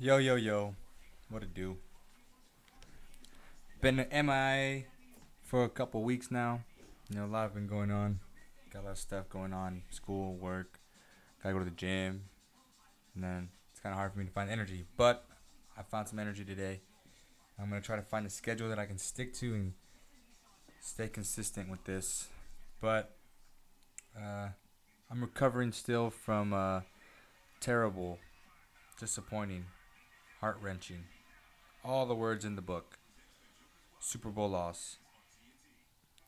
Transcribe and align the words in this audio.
Yo, 0.00 0.16
yo, 0.16 0.34
yo. 0.34 0.74
What 1.30 1.44
it 1.44 1.54
do? 1.54 1.76
Been 3.80 4.04
MI 4.10 4.86
for 5.40 5.62
a 5.62 5.68
couple 5.68 6.02
weeks 6.02 6.32
now. 6.32 6.64
You 7.08 7.16
know, 7.16 7.26
a 7.26 7.28
lot 7.28 7.54
been 7.54 7.68
going 7.68 7.92
on. 7.92 8.18
Got 8.72 8.82
a 8.82 8.86
lot 8.86 8.90
of 8.90 8.98
stuff 8.98 9.28
going 9.28 9.52
on. 9.52 9.82
School, 9.90 10.34
work. 10.34 10.80
Gotta 11.40 11.52
go 11.52 11.60
to 11.60 11.64
the 11.64 11.70
gym. 11.70 12.24
And 13.14 13.22
then 13.22 13.50
it's 13.70 13.78
kind 13.78 13.92
of 13.92 13.96
hard 13.96 14.12
for 14.12 14.18
me 14.18 14.24
to 14.24 14.32
find 14.32 14.50
energy. 14.50 14.84
But 14.96 15.26
I 15.78 15.82
found 15.82 16.08
some 16.08 16.18
energy 16.18 16.44
today. 16.44 16.80
I'm 17.56 17.70
going 17.70 17.80
to 17.80 17.86
try 17.86 17.94
to 17.94 18.02
find 18.02 18.26
a 18.26 18.30
schedule 18.30 18.68
that 18.70 18.80
I 18.80 18.86
can 18.86 18.98
stick 18.98 19.32
to 19.34 19.54
and 19.54 19.74
stay 20.80 21.06
consistent 21.06 21.70
with 21.70 21.84
this. 21.84 22.26
But 22.80 23.14
uh, 24.18 24.48
I'm 25.08 25.20
recovering 25.20 25.70
still 25.70 26.10
from 26.10 26.52
uh, 26.52 26.80
terrible, 27.60 28.18
disappointing 28.98 29.66
heart 30.44 30.58
wrenching. 30.60 31.02
All 31.82 32.04
the 32.04 32.14
words 32.14 32.44
in 32.44 32.54
the 32.54 32.60
book. 32.60 32.98
Super 33.98 34.28
Bowl 34.28 34.50
loss. 34.50 34.98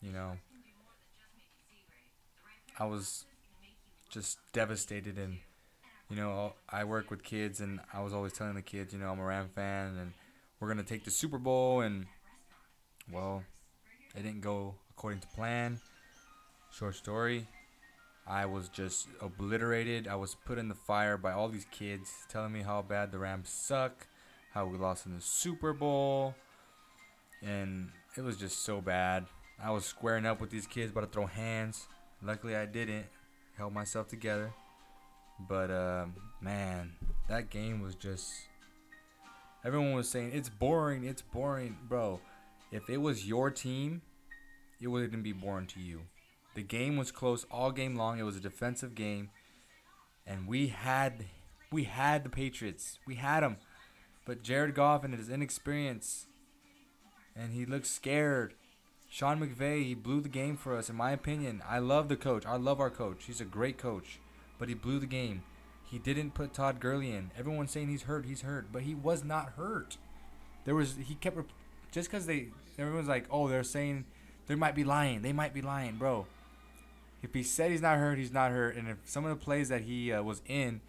You 0.00 0.10
know, 0.10 0.38
I 2.78 2.86
was 2.86 3.26
just 4.08 4.38
devastated, 4.54 5.18
and 5.18 5.36
you 6.08 6.16
know, 6.16 6.54
I 6.70 6.84
work 6.84 7.10
with 7.10 7.22
kids, 7.22 7.60
and 7.60 7.78
I 7.92 8.00
was 8.00 8.14
always 8.14 8.32
telling 8.32 8.54
the 8.54 8.62
kids, 8.62 8.94
you 8.94 8.98
know, 8.98 9.10
I'm 9.10 9.20
a 9.20 9.24
Ram 9.24 9.50
fan, 9.54 9.98
and 9.98 10.14
we're 10.60 10.68
gonna 10.68 10.82
take 10.82 11.04
the 11.04 11.10
Super 11.10 11.36
Bowl, 11.36 11.82
and 11.82 12.06
well, 13.12 13.44
it 14.14 14.22
didn't 14.22 14.40
go 14.40 14.76
according 14.92 15.20
to 15.20 15.28
plan. 15.28 15.78
Short 16.72 16.94
story. 16.94 17.46
I 18.26 18.46
was 18.46 18.68
just 18.68 19.08
obliterated. 19.20 20.08
I 20.08 20.16
was 20.16 20.34
put 20.34 20.58
in 20.58 20.68
the 20.68 20.74
fire 20.74 21.16
by 21.16 21.32
all 21.32 21.48
these 21.48 21.66
kids 21.70 22.12
telling 22.28 22.52
me 22.52 22.62
how 22.62 22.82
bad 22.82 23.12
the 23.12 23.18
Rams 23.18 23.48
suck, 23.48 24.08
how 24.52 24.66
we 24.66 24.76
lost 24.76 25.06
in 25.06 25.14
the 25.14 25.20
Super 25.20 25.72
Bowl, 25.72 26.34
and 27.40 27.90
it 28.16 28.22
was 28.22 28.36
just 28.36 28.64
so 28.64 28.80
bad. 28.80 29.26
I 29.62 29.70
was 29.70 29.84
squaring 29.84 30.26
up 30.26 30.40
with 30.40 30.50
these 30.50 30.66
kids, 30.66 30.90
about 30.90 31.02
to 31.02 31.06
throw 31.06 31.26
hands. 31.26 31.86
Luckily, 32.22 32.56
I 32.56 32.66
didn't. 32.66 33.06
Held 33.56 33.72
myself 33.72 34.08
together. 34.08 34.52
But 35.48 35.70
uh, 35.70 36.06
man, 36.40 36.92
that 37.28 37.48
game 37.50 37.80
was 37.80 37.94
just. 37.94 38.32
Everyone 39.64 39.94
was 39.94 40.08
saying 40.08 40.32
it's 40.34 40.48
boring. 40.48 41.04
It's 41.04 41.22
boring, 41.22 41.76
bro. 41.88 42.20
If 42.72 42.90
it 42.90 42.98
was 42.98 43.26
your 43.26 43.50
team, 43.50 44.02
it 44.80 44.88
wouldn't 44.88 45.22
be 45.22 45.32
boring 45.32 45.66
to 45.68 45.80
you. 45.80 46.02
The 46.56 46.62
game 46.62 46.96
was 46.96 47.12
close 47.12 47.44
all 47.50 47.70
game 47.70 47.96
long. 47.96 48.18
It 48.18 48.22
was 48.22 48.36
a 48.36 48.40
defensive 48.40 48.94
game, 48.94 49.28
and 50.26 50.48
we 50.48 50.68
had 50.68 51.26
we 51.70 51.84
had 51.84 52.24
the 52.24 52.30
Patriots. 52.30 52.98
We 53.06 53.16
had 53.16 53.42
them, 53.42 53.58
but 54.24 54.42
Jared 54.42 54.74
Goff 54.74 55.04
and 55.04 55.12
his 55.12 55.28
inexperience, 55.28 56.28
and 57.36 57.52
he 57.52 57.66
looked 57.66 57.86
scared. 57.86 58.54
Sean 59.10 59.38
McVay, 59.38 59.84
he 59.84 59.94
blew 59.94 60.22
the 60.22 60.30
game 60.30 60.56
for 60.56 60.74
us. 60.74 60.88
In 60.88 60.96
my 60.96 61.10
opinion, 61.10 61.62
I 61.68 61.78
love 61.78 62.08
the 62.08 62.16
coach. 62.16 62.46
I 62.46 62.56
love 62.56 62.80
our 62.80 62.90
coach. 62.90 63.24
He's 63.26 63.42
a 63.42 63.44
great 63.44 63.76
coach, 63.76 64.18
but 64.58 64.70
he 64.70 64.74
blew 64.74 64.98
the 64.98 65.06
game. 65.06 65.42
He 65.84 65.98
didn't 65.98 66.32
put 66.32 66.54
Todd 66.54 66.80
Gurley 66.80 67.12
in. 67.12 67.32
Everyone's 67.38 67.70
saying 67.70 67.90
he's 67.90 68.04
hurt. 68.04 68.24
He's 68.24 68.40
hurt, 68.40 68.72
but 68.72 68.82
he 68.82 68.94
was 68.94 69.22
not 69.22 69.50
hurt. 69.58 69.98
There 70.64 70.74
was 70.74 70.96
he 70.96 71.16
kept 71.16 71.36
just 71.92 72.10
because 72.10 72.24
they 72.24 72.48
everyone's 72.78 73.08
like, 73.08 73.26
oh, 73.30 73.46
they're 73.46 73.62
saying 73.62 74.06
they 74.46 74.54
might 74.54 74.74
be 74.74 74.84
lying. 74.84 75.20
They 75.20 75.34
might 75.34 75.52
be 75.52 75.60
lying, 75.60 75.96
bro. 75.96 76.26
If 77.22 77.34
he 77.34 77.42
said 77.42 77.70
he's 77.70 77.82
not 77.82 77.98
hurt, 77.98 78.18
he's 78.18 78.32
not 78.32 78.50
hurt. 78.52 78.76
And 78.76 78.88
if 78.88 78.98
some 79.04 79.24
of 79.24 79.30
the 79.30 79.42
plays 79.42 79.68
that 79.68 79.82
he 79.82 80.12
uh, 80.12 80.22
was 80.22 80.42
in, 80.46 80.80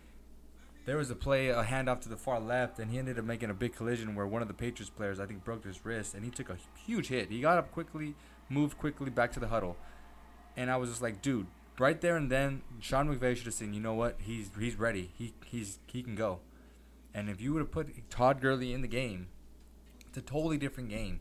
there 0.86 0.97
was 0.97 1.11
a 1.11 1.16
play, 1.16 1.50
a 1.50 1.64
handoff 1.64 2.00
to 2.02 2.09
the 2.09 2.16
far 2.16 2.39
left, 2.39 2.80
and 2.80 2.92
he 2.92 2.97
ended 2.97 3.20
up 3.20 3.25
making 3.25 3.50
a 3.50 3.53
big 3.53 3.75
collision 3.75 4.16
where 4.16 4.25
one 4.25 4.42
of 4.42 4.48
the 4.48 4.53
Patriots 4.53 4.89
players, 4.89 5.20
I 5.20 5.25
think, 5.25 5.44
broke 5.44 5.66
his 5.66 5.83
wrist, 5.83 6.14
and 6.14 6.23
he 6.23 6.31
took 6.31 6.50
a 6.50 6.58
huge 6.86 7.08
hit. 7.08 7.30
He 7.30 7.42
got 7.42 7.58
up 7.58 7.72
quickly, 7.72 8.16
moved 8.50 8.78
quickly 8.78 9.09
back 9.09 9.33
to 9.33 9.39
the 9.39 9.50
huddle, 9.50 9.75
and 10.55 10.71
I 10.71 10.77
was 10.77 10.89
just 10.89 11.02
like, 11.02 11.21
dude, 11.21 11.48
right 11.77 11.99
there 11.99 12.15
and 12.15 12.32
then, 12.32 12.61
Sean 12.80 13.14
McVay 13.14 13.36
should 13.36 13.45
have 13.45 13.54
seen, 13.54 13.73
you 13.73 13.82
know 13.82 13.94
what, 13.94 14.15
he's 14.21 14.49
he's 14.58 14.77
ready, 14.77 15.11
he 15.17 15.33
he's 15.45 15.80
he 15.88 16.02
can 16.02 16.15
go. 16.15 16.39
And 17.14 17.30
if 17.30 17.42
you 17.42 17.52
would 17.54 17.59
have 17.59 17.71
put 17.71 18.09
Todd 18.09 18.39
Gurley 18.39 18.71
in 18.71 18.82
the 18.82 18.88
game, 18.88 19.27
it's 20.08 20.17
a 20.17 20.21
totally 20.21 20.58
different 20.58 20.89
game. 20.89 21.20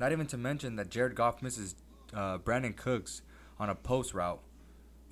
Not 0.00 0.10
even 0.10 0.26
to 0.28 0.36
mention 0.36 0.76
that 0.76 0.90
Jared 0.90 1.14
Goff 1.14 1.40
misses 1.40 1.76
uh, 2.12 2.38
Brandin 2.38 2.74
Cooks 2.74 3.22
on 3.58 3.70
a 3.70 3.74
post 3.74 4.14
route 4.14 4.40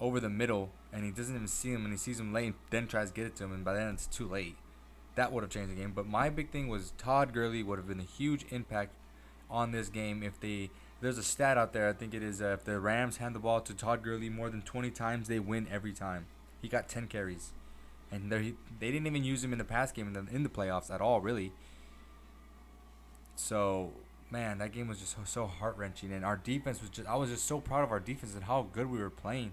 over 0.01 0.19
the 0.21 0.29
middle, 0.29 0.71
and 0.93 1.05
he 1.05 1.11
doesn't 1.11 1.35
even 1.35 1.49
see 1.49 1.71
him, 1.71 1.85
and 1.85 1.93
he 1.93 1.99
sees 1.99 2.19
him 2.19 2.33
late, 2.33 2.55
then 2.71 2.87
tries 2.87 3.09
to 3.09 3.15
get 3.15 3.27
it 3.27 3.37
to 3.37 3.45
him, 3.45 3.53
and 3.53 3.65
by 3.65 3.75
then 3.75 3.89
it's 3.89 4.07
too 4.07 4.29
late. 4.29 4.57
That 5.15 5.33
would 5.33 5.43
have 5.43 5.51
changed 5.51 5.71
the 5.71 5.77
game. 5.77 5.93
But 5.95 6.07
my 6.07 6.29
big 6.31 6.51
thing 6.51 6.69
was 6.69 6.93
Todd 6.99 7.33
Gurley 7.33 7.63
would 7.63 7.79
have 7.79 7.87
been 7.87 8.01
a 8.01 8.05
huge 8.05 8.47
impact 8.51 8.95
on 9.51 9.71
this 9.71 9.89
game 9.89 10.23
if 10.23 10.41
they. 10.41 10.71
There's 11.01 11.19
a 11.19 11.23
stat 11.23 11.59
out 11.59 11.73
there. 11.73 11.89
I 11.89 11.93
think 11.93 12.15
it 12.15 12.23
is 12.23 12.41
uh, 12.41 12.57
if 12.59 12.65
the 12.65 12.79
Rams 12.79 13.17
hand 13.17 13.35
the 13.35 13.41
ball 13.41 13.61
to 13.61 13.75
Todd 13.75 14.03
Gurley 14.03 14.29
more 14.29 14.49
than 14.49 14.63
20 14.63 14.91
times, 14.91 15.29
they 15.29 15.41
win 15.41 15.67
every 15.71 15.93
time. 15.93 16.27
He 16.63 16.69
got 16.69 16.89
10 16.89 17.09
carries, 17.09 17.53
and 18.11 18.31
they 18.31 18.55
didn't 18.81 19.07
even 19.07 19.25
use 19.25 19.43
him 19.43 19.53
in 19.53 19.59
the 19.59 19.65
pass 19.65 19.91
game 19.91 20.07
in 20.07 20.13
the, 20.13 20.35
in 20.35 20.45
the 20.45 20.49
playoffs 20.49 20.91
at 20.91 21.01
all, 21.01 21.21
really. 21.21 21.53
So 23.35 23.93
man, 24.33 24.59
that 24.59 24.73
game 24.73 24.89
was 24.89 24.99
just 24.99 25.15
so, 25.15 25.21
so 25.25 25.47
heart 25.47 25.77
wrenching, 25.77 26.11
and 26.11 26.25
our 26.25 26.39
defense 26.39 26.81
was 26.81 26.91
just. 26.91 27.07
I 27.07 27.17
was 27.17 27.31
just 27.31 27.45
so 27.47 27.61
proud 27.61 27.85
of 27.85 27.93
our 27.93 28.01
defense 28.01 28.35
and 28.35 28.45
how 28.45 28.67
good 28.73 28.91
we 28.91 28.99
were 28.99 29.11
playing. 29.11 29.53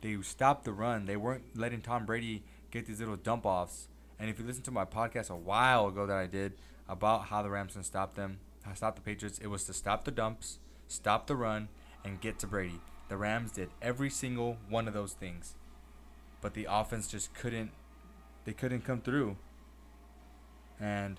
They 0.00 0.16
stopped 0.22 0.64
the 0.64 0.72
run. 0.72 1.06
They 1.06 1.16
weren't 1.16 1.44
letting 1.54 1.80
Tom 1.80 2.06
Brady 2.06 2.42
get 2.70 2.86
these 2.86 3.00
little 3.00 3.16
dump 3.16 3.44
offs. 3.44 3.88
And 4.18 4.30
if 4.30 4.38
you 4.38 4.44
listen 4.44 4.62
to 4.64 4.70
my 4.70 4.84
podcast 4.84 5.30
a 5.30 5.36
while 5.36 5.88
ago 5.88 6.06
that 6.06 6.16
I 6.16 6.26
did 6.26 6.52
about 6.88 7.24
how 7.26 7.42
the 7.42 7.50
Rams 7.50 7.72
can 7.74 7.82
stop 7.82 8.14
them, 8.14 8.38
stop 8.74 8.94
the 8.94 9.02
Patriots, 9.02 9.38
it 9.38 9.48
was 9.48 9.64
to 9.64 9.72
stop 9.72 10.04
the 10.04 10.10
dumps, 10.10 10.58
stop 10.86 11.26
the 11.26 11.36
run, 11.36 11.68
and 12.04 12.20
get 12.20 12.38
to 12.40 12.46
Brady. 12.46 12.80
The 13.08 13.16
Rams 13.16 13.52
did 13.52 13.70
every 13.80 14.10
single 14.10 14.58
one 14.68 14.88
of 14.88 14.94
those 14.94 15.12
things, 15.12 15.54
but 16.40 16.54
the 16.54 16.66
offense 16.70 17.08
just 17.08 17.34
couldn't. 17.34 17.72
They 18.44 18.52
couldn't 18.52 18.84
come 18.84 19.00
through. 19.00 19.36
And 20.80 21.18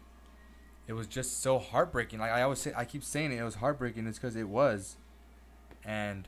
it 0.87 0.93
was 0.93 1.07
just 1.07 1.41
so 1.41 1.59
heartbreaking. 1.59 2.19
Like 2.19 2.31
I 2.31 2.41
always 2.41 2.59
say, 2.59 2.73
I 2.75 2.85
keep 2.85 3.03
saying 3.03 3.31
it. 3.31 3.37
It 3.37 3.43
was 3.43 3.55
heartbreaking. 3.55 4.05
It's 4.07 4.19
because 4.19 4.35
it 4.35 4.49
was, 4.49 4.97
and 5.85 6.27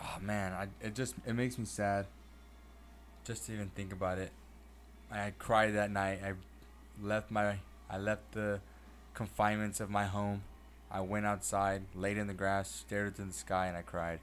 oh 0.00 0.18
man, 0.20 0.52
I 0.52 0.68
it 0.84 0.94
just 0.94 1.14
it 1.26 1.34
makes 1.34 1.58
me 1.58 1.64
sad. 1.64 2.06
Just 3.24 3.46
to 3.46 3.52
even 3.52 3.70
think 3.74 3.92
about 3.92 4.18
it. 4.18 4.32
I 5.10 5.32
cried 5.38 5.74
that 5.74 5.90
night. 5.90 6.20
I 6.24 6.32
left 7.02 7.30
my 7.30 7.56
I 7.88 7.98
left 7.98 8.32
the 8.32 8.60
confinements 9.14 9.80
of 9.80 9.90
my 9.90 10.04
home. 10.04 10.42
I 10.90 11.00
went 11.00 11.26
outside, 11.26 11.82
laid 11.94 12.16
in 12.16 12.26
the 12.26 12.34
grass, 12.34 12.70
stared 12.70 13.08
into 13.08 13.24
the 13.24 13.32
sky, 13.32 13.66
and 13.66 13.76
I 13.76 13.82
cried. 13.82 14.20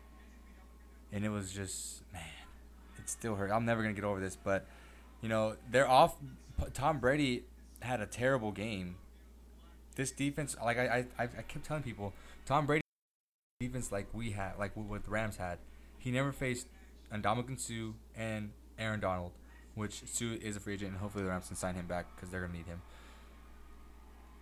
And 1.12 1.26
it 1.26 1.30
was 1.30 1.52
just 1.52 2.02
man, 2.14 2.24
it 2.98 3.10
still 3.10 3.36
hurt. 3.36 3.52
I'm 3.52 3.66
never 3.66 3.82
gonna 3.82 3.94
get 3.94 4.04
over 4.04 4.20
this, 4.20 4.36
but 4.36 4.66
you 5.22 5.30
know 5.30 5.56
they're 5.70 5.90
off. 5.90 6.16
Tom 6.74 7.00
Brady 7.00 7.44
had 7.86 8.02
a 8.02 8.06
terrible 8.06 8.52
game. 8.52 8.98
This 9.96 10.12
defense, 10.12 10.56
like 10.64 10.78
I 10.78 11.06
I, 11.18 11.24
I 11.24 11.42
kept 11.44 11.66
telling 11.66 11.84
people, 11.84 12.14
Tom 12.46 12.66
Brady 12.66 12.82
defense 13.60 13.92
like 13.92 14.08
we 14.14 14.32
had, 14.32 14.58
like 14.60 14.76
what 14.76 15.04
the 15.06 15.12
Rams 15.12 15.38
had. 15.38 15.60
He 15.98 16.12
never 16.12 16.32
faced 16.32 16.68
Ndamukong 17.14 17.60
Suh 17.60 17.94
and 18.16 18.52
Aaron 18.78 19.00
Donald, 19.00 19.32
which 19.76 20.04
Suh 20.06 20.36
is 20.42 20.58
a 20.58 20.60
free 20.60 20.74
agent, 20.74 20.92
and 20.92 21.00
hopefully 21.00 21.24
the 21.24 21.30
Rams 21.30 21.48
can 21.48 21.56
sign 21.56 21.76
him 21.76 21.88
back 21.88 22.08
because 22.16 22.30
they're 22.30 22.42
gonna 22.42 22.54
need 22.54 22.68
him. 22.68 22.82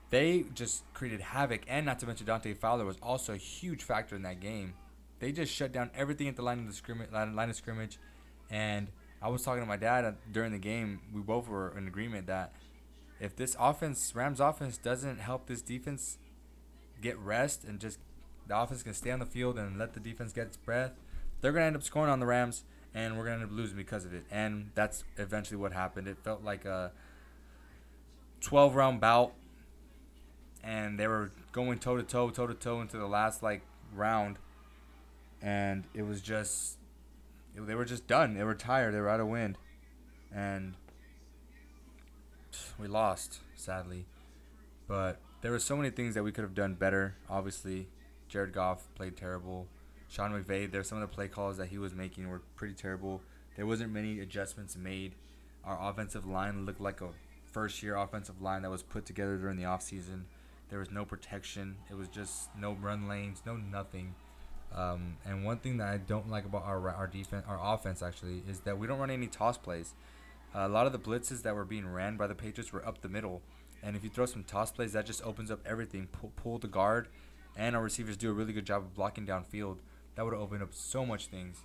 They 0.10 0.46
just 0.54 0.84
created 0.94 1.22
havoc, 1.22 1.62
and 1.68 1.86
not 1.86 2.00
to 2.00 2.08
mention 2.08 2.26
Dante 2.26 2.54
Fowler 2.54 2.86
was 2.86 2.98
also 3.02 3.34
a 3.34 3.38
huge 3.38 3.84
factor 3.84 4.16
in 4.16 4.24
that 4.24 4.40
game. 4.40 4.74
They 5.20 5.32
just 5.32 5.54
shut 5.54 5.72
down 5.72 5.92
everything 5.96 6.28
at 6.28 6.36
the 6.36 6.42
line 6.42 6.60
of 6.60 6.68
the 6.68 6.74
scrimmage, 6.74 7.12
line, 7.12 7.36
line 7.36 7.50
of 7.50 7.56
scrimmage, 7.56 7.98
and 8.50 8.90
I 9.22 9.30
was 9.30 9.42
talking 9.42 9.62
to 9.62 9.68
my 9.68 9.78
dad 9.78 10.06
uh, 10.06 10.12
during 10.32 10.52
the 10.52 10.60
game. 10.60 11.00
We 11.14 11.22
both 11.22 11.48
were 11.48 11.76
in 11.78 11.88
agreement 11.88 12.28
that 12.28 12.54
if 13.20 13.36
this 13.36 13.56
offense, 13.60 14.14
Rams 14.16 14.40
offense, 14.40 14.78
doesn't 14.78 15.20
help 15.20 15.48
this 15.48 15.62
defense 15.62 16.18
get 17.02 17.18
rest 17.18 17.64
and 17.64 17.80
just 17.80 18.00
the 18.48 18.58
offense 18.58 18.84
can 18.84 18.94
stay 18.94 19.12
on 19.12 19.20
the 19.20 19.26
field 19.26 19.58
and 19.58 19.78
let 19.78 19.94
the 19.94 20.00
defense 20.00 20.34
get 20.34 20.48
its 20.48 20.58
breath, 20.58 20.92
they're 21.42 21.52
going 21.52 21.64
to 21.64 21.68
end 21.68 21.76
up 21.76 21.84
scoring 21.84 22.10
on 22.10 22.20
the 22.20 22.26
Rams, 22.26 22.64
and 22.94 23.18
we're 23.18 23.26
going 23.26 23.38
to 23.38 23.44
end 23.44 23.52
up 23.52 23.58
losing 23.58 23.78
because 23.78 24.06
of 24.06 24.14
it. 24.14 24.24
And 24.32 24.72
that's 24.76 25.04
eventually 25.18 25.58
what 25.58 25.74
happened. 25.74 26.08
It 26.08 26.18
felt 26.24 26.44
like 26.44 26.66
a 26.66 26.92
12 28.42 28.76
round 28.76 29.02
bout, 29.02 29.34
and 30.64 31.00
they 31.00 31.08
were 31.08 31.32
going 31.52 31.80
toe 31.80 31.98
to 31.98 32.04
toe, 32.04 32.30
toe 32.30 32.48
to 32.48 32.54
toe 32.54 32.82
into 32.82 32.98
the 32.98 33.08
last 33.08 33.44
like 33.44 33.62
round, 33.94 34.40
and 35.42 35.84
it 35.94 36.04
was 36.04 36.22
just 36.22 36.78
they 37.56 37.76
were 37.76 37.86
just 37.86 38.08
done. 38.08 38.34
They 38.34 38.44
were 38.44 38.56
tired. 38.56 38.94
They 38.94 39.00
were 39.00 39.10
out 39.10 39.20
of 39.20 39.28
wind, 39.28 39.58
and 40.34 40.74
we 42.80 42.88
lost 42.88 43.40
sadly. 43.56 44.06
But 44.88 45.20
there 45.42 45.52
were 45.52 45.60
so 45.60 45.76
many 45.76 45.90
things 45.90 46.16
that 46.16 46.24
we 46.24 46.32
could 46.32 46.44
have 46.44 46.56
done 46.56 46.74
better. 46.74 47.16
Obviously, 47.30 47.88
Jared 48.28 48.54
Goff 48.54 48.88
played 48.96 49.18
terrible. 49.18 49.68
Sean 50.10 50.32
McVay, 50.32 50.72
there's 50.72 50.88
some 50.88 51.02
of 51.02 51.10
the 51.10 51.14
play 51.14 51.28
calls 51.28 51.58
that 51.58 51.68
he 51.68 51.78
was 51.78 51.94
making 51.94 52.30
were 52.30 52.42
pretty 52.56 52.74
terrible. 52.74 53.22
There 53.56 53.66
wasn't 53.66 53.92
many 53.92 54.20
adjustments 54.20 54.76
made. 54.76 55.16
Our 55.66 55.90
offensive 55.90 56.26
line 56.26 56.66
looked 56.66 56.82
like 56.82 57.02
a 57.02 57.10
first 57.52 57.82
year 57.82 57.96
offensive 57.96 58.42
line 58.42 58.64
that 58.64 58.72
was 58.72 58.84
put 58.84 59.06
together 59.06 59.38
during 59.38 59.58
the 59.58 59.64
offseason. 59.64 60.24
There 60.70 60.80
was 60.80 60.92
no 60.92 61.06
protection. 61.06 61.78
It 61.90 61.96
was 61.96 62.08
just 62.08 62.50
no 62.58 62.74
run 62.74 63.08
lanes, 63.08 63.42
no 63.46 63.56
nothing. 63.56 64.16
Um, 64.76 65.18
and 65.26 65.46
one 65.46 65.58
thing 65.58 65.78
that 65.78 65.88
I 65.88 65.98
don't 65.98 66.30
like 66.30 66.46
about 66.46 66.64
our 66.64 66.90
our 66.90 67.08
defense, 67.08 67.46
our 67.48 67.60
offense 67.62 68.02
actually, 68.02 68.42
is 68.50 68.62
that 68.62 68.78
we 68.78 68.88
don't 68.88 69.00
run 69.00 69.12
any 69.12 69.28
toss 69.28 69.58
plays. 69.58 69.94
A 70.56 70.68
lot 70.68 70.86
of 70.86 70.92
the 70.92 71.00
blitzes 71.00 71.42
that 71.42 71.56
were 71.56 71.66
being 71.66 71.88
ran 71.88 72.16
by 72.16 72.28
the 72.28 72.36
Patriots 72.36 72.72
were 72.72 72.86
up 72.88 73.02
the 73.02 73.10
middle, 73.10 73.42
and 73.82 73.96
if 73.96 74.04
you 74.04 74.10
throw 74.10 74.26
some 74.26 74.44
toss 74.44 74.72
plays, 74.72 74.94
that 74.94 75.06
just 75.06 75.24
opens 75.24 75.50
up 75.50 75.60
everything. 75.66 76.08
Pull, 76.12 76.32
pull 76.36 76.60
the 76.60 76.68
guard, 76.68 77.08
and 77.58 77.76
our 77.76 77.82
receivers 77.82 78.18
do 78.18 78.30
a 78.30 78.34
really 78.34 78.54
good 78.54 78.66
job 78.66 78.84
of 78.84 78.94
blocking 78.94 79.26
downfield. 79.26 79.78
That 80.16 80.26
would 80.26 80.34
open 80.34 80.62
up 80.62 80.70
so 80.72 81.06
much 81.06 81.28
things. 81.28 81.58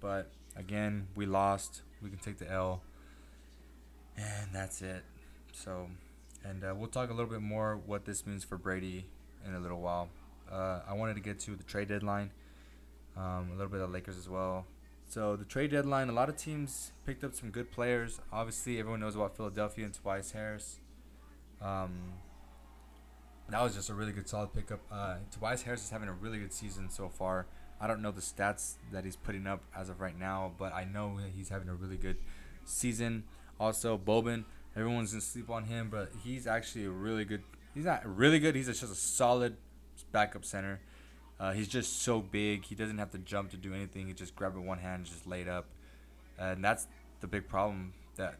But 0.00 0.30
again, 0.56 1.08
we 1.14 1.24
lost. 1.24 1.82
We 2.02 2.10
can 2.10 2.18
take 2.18 2.38
the 2.38 2.50
L, 2.50 2.82
and 4.16 4.50
that's 4.52 4.82
it. 4.82 5.02
So, 5.52 5.88
and 6.44 6.62
uh, 6.62 6.74
we'll 6.76 6.88
talk 6.88 7.08
a 7.08 7.14
little 7.14 7.30
bit 7.30 7.40
more 7.40 7.80
what 7.86 8.04
this 8.04 8.26
means 8.26 8.44
for 8.44 8.58
Brady 8.58 9.06
in 9.46 9.54
a 9.54 9.60
little 9.60 9.80
while. 9.80 10.10
Uh, 10.52 10.80
I 10.86 10.92
wanted 10.92 11.14
to 11.14 11.20
get 11.20 11.40
to 11.40 11.56
the 11.56 11.64
trade 11.64 11.88
deadline 11.88 12.30
um, 13.16 13.48
a 13.52 13.56
little 13.56 13.72
bit 13.72 13.80
of 13.80 13.90
Lakers 13.90 14.18
as 14.18 14.28
well. 14.28 14.66
So 15.08 15.36
the 15.36 15.44
trade 15.44 15.70
deadline, 15.70 16.08
a 16.08 16.12
lot 16.12 16.28
of 16.28 16.36
teams 16.36 16.92
picked 17.06 17.22
up 17.24 17.34
some 17.34 17.50
good 17.50 17.70
players. 17.70 18.20
Obviously, 18.32 18.78
everyone 18.78 19.00
knows 19.00 19.14
about 19.14 19.36
Philadelphia 19.36 19.84
and 19.84 19.94
Tobias 19.94 20.32
Harris. 20.32 20.80
Um, 21.62 22.14
that 23.48 23.62
was 23.62 23.74
just 23.74 23.90
a 23.90 23.94
really 23.94 24.12
good, 24.12 24.28
solid 24.28 24.52
pickup. 24.52 24.80
Uh, 24.90 25.16
Tobias 25.30 25.62
Harris 25.62 25.84
is 25.84 25.90
having 25.90 26.08
a 26.08 26.12
really 26.12 26.38
good 26.38 26.52
season 26.52 26.90
so 26.90 27.08
far. 27.08 27.46
I 27.80 27.86
don't 27.86 28.00
know 28.00 28.10
the 28.10 28.20
stats 28.20 28.76
that 28.92 29.04
he's 29.04 29.16
putting 29.16 29.46
up 29.46 29.62
as 29.76 29.88
of 29.88 30.00
right 30.00 30.18
now, 30.18 30.52
but 30.58 30.72
I 30.72 30.84
know 30.84 31.18
that 31.20 31.30
he's 31.36 31.48
having 31.48 31.68
a 31.68 31.74
really 31.74 31.96
good 31.96 32.16
season. 32.64 33.24
Also, 33.60 33.98
Boban, 33.98 34.44
everyone's 34.74 35.10
gonna 35.12 35.20
sleep 35.20 35.50
on 35.50 35.64
him, 35.64 35.90
but 35.90 36.10
he's 36.24 36.46
actually 36.46 36.86
a 36.86 36.90
really 36.90 37.24
good. 37.24 37.42
He's 37.74 37.84
not 37.84 38.04
really 38.04 38.38
good. 38.38 38.54
He's 38.54 38.66
just 38.66 38.82
a 38.82 38.86
solid 38.86 39.56
backup 40.12 40.44
center. 40.44 40.80
Uh, 41.38 41.52
he's 41.52 41.68
just 41.68 42.02
so 42.02 42.20
big. 42.20 42.64
He 42.64 42.74
doesn't 42.74 42.98
have 42.98 43.10
to 43.10 43.18
jump 43.18 43.50
to 43.50 43.56
do 43.56 43.74
anything. 43.74 44.06
He 44.06 44.12
just 44.12 44.36
grab 44.36 44.54
it 44.56 44.60
one 44.60 44.78
hand 44.78 45.00
and 45.00 45.06
just 45.06 45.26
laid 45.26 45.48
up. 45.48 45.66
And 46.38 46.64
that's 46.64 46.86
the 47.20 47.26
big 47.26 47.48
problem 47.48 47.92
that 48.16 48.36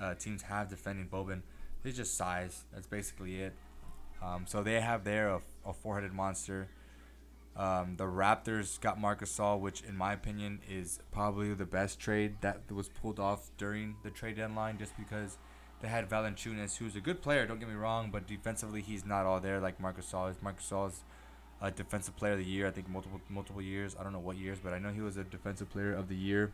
uh, 0.00 0.14
teams 0.14 0.42
have 0.42 0.70
defending 0.70 1.06
Boban. 1.08 1.42
He's 1.82 1.96
just 1.96 2.16
size. 2.16 2.64
That's 2.72 2.86
basically 2.86 3.40
it. 3.40 3.54
Um, 4.22 4.44
so 4.46 4.62
they 4.62 4.80
have 4.80 5.04
there 5.04 5.28
a, 5.28 5.40
a 5.66 5.72
four-headed 5.72 6.12
monster. 6.12 6.68
Um, 7.56 7.96
the 7.96 8.04
Raptors 8.04 8.80
got 8.80 9.00
Marc 9.00 9.22
Gasol, 9.22 9.60
which 9.60 9.82
in 9.82 9.96
my 9.96 10.12
opinion 10.12 10.60
is 10.68 11.00
probably 11.10 11.52
the 11.54 11.66
best 11.66 11.98
trade 11.98 12.36
that 12.42 12.70
was 12.70 12.88
pulled 12.88 13.18
off 13.18 13.50
during 13.58 13.96
the 14.02 14.10
trade 14.10 14.36
deadline, 14.36 14.78
just 14.78 14.96
because 14.96 15.36
they 15.82 15.88
had 15.88 16.08
Valanciunas, 16.08 16.76
who's 16.76 16.96
a 16.96 17.00
good 17.00 17.22
player. 17.22 17.46
Don't 17.46 17.58
get 17.58 17.68
me 17.68 17.74
wrong, 17.74 18.10
but 18.10 18.26
defensively 18.26 18.82
he's 18.82 19.04
not 19.04 19.26
all 19.26 19.40
there 19.40 19.60
like 19.60 19.80
Marc 19.80 20.00
Gasol 20.00 20.30
is. 20.30 20.36
Marc 20.42 20.60
Gasol 20.60 20.88
is 20.88 21.02
a 21.60 21.70
defensive 21.70 22.16
player 22.16 22.32
of 22.32 22.38
the 22.38 22.44
year. 22.44 22.66
I 22.66 22.70
think 22.70 22.88
multiple 22.88 23.20
multiple 23.28 23.62
years. 23.62 23.96
I 23.98 24.02
don't 24.02 24.12
know 24.12 24.20
what 24.20 24.36
years, 24.36 24.58
but 24.62 24.72
I 24.72 24.78
know 24.78 24.90
he 24.90 25.00
was 25.00 25.16
a 25.16 25.24
defensive 25.24 25.70
player 25.70 25.94
of 25.94 26.08
the 26.08 26.16
year. 26.16 26.52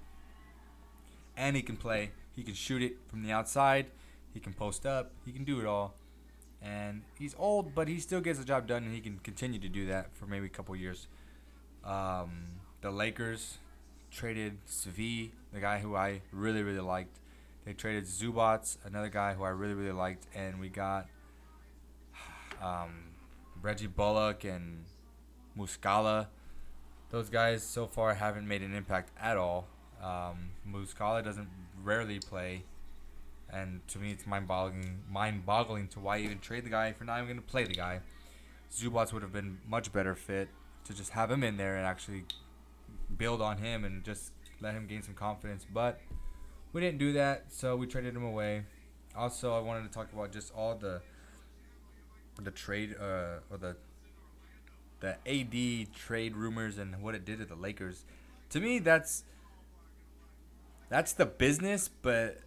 And 1.37 1.55
he 1.55 1.63
can 1.63 1.77
play. 1.77 2.11
He 2.35 2.43
can 2.43 2.55
shoot 2.55 2.83
it 2.83 2.97
from 3.09 3.23
the 3.23 3.33
outside. 3.33 3.87
He 4.33 4.41
can 4.41 4.53
post 4.53 4.87
up. 4.87 5.13
He 5.25 5.33
can 5.33 5.45
do 5.45 5.61
it 5.61 5.67
all. 5.67 5.95
And 6.63 7.03
he's 7.19 7.35
old, 7.39 7.75
but 7.75 7.89
he 7.89 8.01
still 8.01 8.21
gets 8.21 8.39
the 8.39 8.45
job 8.45 8.67
done, 8.67 8.85
and 8.85 8.95
he 8.95 9.01
can 9.01 9.19
continue 9.19 9.59
to 9.59 9.69
do 9.69 9.87
that 9.87 10.15
for 10.15 10.27
maybe 10.27 10.47
a 10.47 10.51
couple 10.51 10.75
years. 10.75 11.07
Um, 11.85 12.47
the 12.81 12.91
Lakers 12.91 13.59
traded 14.11 14.59
Svi, 14.67 15.31
the 15.53 15.61
guy 15.61 15.79
who 15.79 15.95
I 15.95 16.23
really 16.33 16.63
really 16.63 16.81
liked. 16.81 17.19
They 17.65 17.73
traded 17.73 18.05
Zubac, 18.05 18.77
another 18.85 19.09
guy 19.09 19.35
who 19.35 19.45
I 19.45 19.51
really 19.51 19.75
really 19.75 19.93
liked, 19.93 20.27
and 20.35 20.59
we 20.59 20.69
got 20.69 21.07
um, 22.63 23.15
Reggie 23.61 23.87
Bullock 23.87 24.45
and 24.45 24.85
Muscala. 25.59 26.27
Those 27.11 27.29
guys 27.29 27.63
so 27.63 27.87
far 27.87 28.15
haven't 28.15 28.47
made 28.47 28.63
an 28.63 28.75
impact 28.75 29.11
at 29.21 29.37
all. 29.37 29.67
Um, 30.03 30.51
Muscala 30.69 31.25
doesn't 31.25 31.49
rarely 31.83 32.19
play, 32.19 32.65
and 33.51 33.81
to 33.89 33.99
me 33.99 34.13
it's 34.13 34.27
mind-boggling, 34.27 35.01
mind-boggling 35.11 35.89
to 35.89 36.01
why 36.01 36.19
even 36.19 36.39
trade 36.39 36.65
the 36.65 36.71
guy 36.71 36.89
if 36.89 37.01
you're 37.01 37.07
not 37.07 37.17
even 37.19 37.29
going 37.29 37.39
to 37.39 37.43
play 37.43 37.65
the 37.65 37.75
guy. 37.75 38.01
Zubac 38.73 39.13
would 39.13 39.23
have 39.23 39.33
been 39.33 39.59
much 39.69 39.93
better 39.93 40.15
fit 40.15 40.49
to 40.85 40.95
just 40.95 41.11
have 41.11 41.31
him 41.31 41.43
in 41.43 41.57
there 41.57 41.77
and 41.77 41.87
actually 41.87 42.25
build 43.17 43.41
on 43.41 43.59
him 43.59 43.85
and 43.85 44.05
just 44.05 44.33
let 44.61 44.75
him 44.75 44.87
gain 44.87 45.03
some 45.03 45.15
confidence. 45.15 45.65
But 45.73 46.01
we 46.73 46.81
didn't 46.81 46.99
do 46.99 47.13
that, 47.15 47.47
so 47.49 47.77
we 47.77 47.87
traded 47.87 48.15
him 48.15 48.25
away. 48.25 48.65
Also, 49.17 49.57
I 49.57 49.61
wanted 49.61 49.85
to 49.85 49.91
talk 49.91 50.13
about 50.13 50.33
just 50.33 50.53
all 50.55 50.75
the 50.75 51.01
the 52.43 52.51
trade 52.51 52.95
uh, 53.01 53.41
or 53.51 53.57
the 53.59 53.77
the 55.01 55.17
AD 55.27 55.95
trade 55.95 56.37
rumors 56.37 56.79
and 56.79 57.03
what 57.03 57.15
it 57.15 57.25
did 57.25 57.39
to 57.39 57.45
the 57.45 57.55
Lakers. 57.55 58.05
To 58.51 58.61
me, 58.61 58.79
that's 58.79 59.25
that's 60.89 61.13
the 61.13 61.27
business, 61.27 61.89
but 61.89 62.39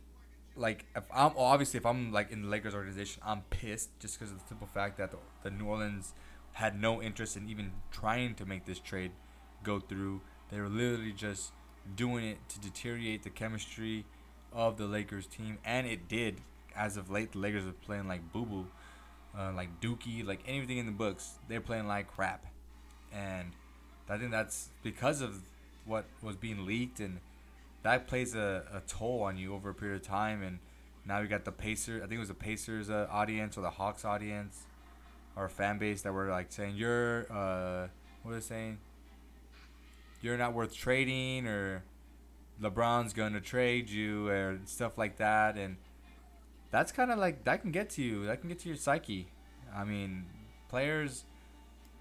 like 0.55 0.85
if 0.95 1.03
I'm 1.13 1.31
obviously 1.37 1.77
if 1.77 1.85
I'm 1.85 2.11
like 2.11 2.31
in 2.31 2.43
the 2.43 2.47
Lakers 2.47 2.73
organization, 2.73 3.21
I'm 3.25 3.41
pissed 3.49 3.89
just 3.99 4.19
because 4.19 4.31
of 4.31 4.41
the 4.41 4.47
simple 4.47 4.67
fact 4.67 4.97
that 4.97 5.11
the, 5.11 5.17
the 5.43 5.51
New 5.51 5.65
Orleans 5.65 6.13
had 6.53 6.79
no 6.79 7.01
interest 7.01 7.37
in 7.37 7.47
even 7.49 7.71
trying 7.91 8.35
to 8.35 8.45
make 8.45 8.65
this 8.65 8.79
trade 8.79 9.11
go 9.63 9.79
through. 9.79 10.21
They 10.49 10.59
were 10.59 10.69
literally 10.69 11.13
just 11.13 11.51
doing 11.95 12.25
it 12.25 12.37
to 12.49 12.59
deteriorate 12.59 13.23
the 13.23 13.29
chemistry 13.29 14.05
of 14.51 14.77
the 14.77 14.85
Lakers 14.85 15.27
team, 15.27 15.57
and 15.63 15.87
it 15.87 16.07
did. 16.07 16.41
As 16.75 16.97
of 16.97 17.09
late, 17.09 17.33
the 17.33 17.39
Lakers 17.39 17.65
are 17.65 17.73
playing 17.73 18.07
like 18.07 18.31
boo 18.31 18.45
boo 18.45 18.67
uh, 19.39 19.53
like 19.55 19.79
Dookie, 19.79 20.25
like 20.25 20.41
anything 20.45 20.77
in 20.77 20.85
the 20.85 20.91
books, 20.91 21.35
they're 21.47 21.61
playing 21.61 21.87
like 21.87 22.07
crap, 22.07 22.45
and 23.13 23.51
I 24.09 24.17
think 24.17 24.31
that's 24.31 24.69
because 24.83 25.21
of 25.21 25.41
what 25.85 26.05
was 26.21 26.35
being 26.35 26.65
leaked, 26.65 26.99
and 26.99 27.19
that 27.83 28.07
plays 28.07 28.35
a, 28.35 28.63
a 28.73 28.81
toll 28.81 29.21
on 29.23 29.37
you 29.37 29.53
over 29.53 29.69
a 29.69 29.73
period 29.73 30.01
of 30.01 30.07
time. 30.07 30.43
And 30.43 30.59
now 31.05 31.21
we 31.21 31.27
got 31.27 31.45
the 31.45 31.51
Pacers. 31.51 32.01
I 32.03 32.07
think 32.07 32.17
it 32.17 32.19
was 32.19 32.27
the 32.27 32.33
Pacers 32.33 32.89
uh, 32.89 33.07
audience 33.09 33.57
or 33.57 33.61
the 33.61 33.69
Hawks 33.69 34.03
audience, 34.03 34.65
or 35.35 35.47
fan 35.47 35.77
base 35.77 36.01
that 36.01 36.11
were 36.11 36.29
like 36.29 36.51
saying 36.51 36.75
you're 36.75 37.31
uh, 37.31 37.87
what 38.23 38.31
are 38.31 38.35
they 38.35 38.41
saying? 38.41 38.79
You're 40.21 40.37
not 40.37 40.53
worth 40.53 40.75
trading, 40.75 41.47
or 41.47 41.83
LeBron's 42.61 43.13
going 43.13 43.33
to 43.33 43.41
trade 43.41 43.89
you, 43.89 44.27
or 44.27 44.59
stuff 44.65 44.97
like 44.97 45.17
that, 45.17 45.55
and 45.55 45.77
that's 46.71 46.91
kind 46.91 47.11
of 47.11 47.19
like 47.19 47.43
that 47.45 47.61
can 47.61 47.71
get 47.71 47.89
to 47.91 48.01
you. 48.01 48.25
That 48.25 48.41
can 48.41 48.49
get 48.49 48.59
to 48.59 48.69
your 48.69 48.77
psyche. 48.77 49.27
I 49.75 49.83
mean, 49.83 50.25
players 50.69 51.25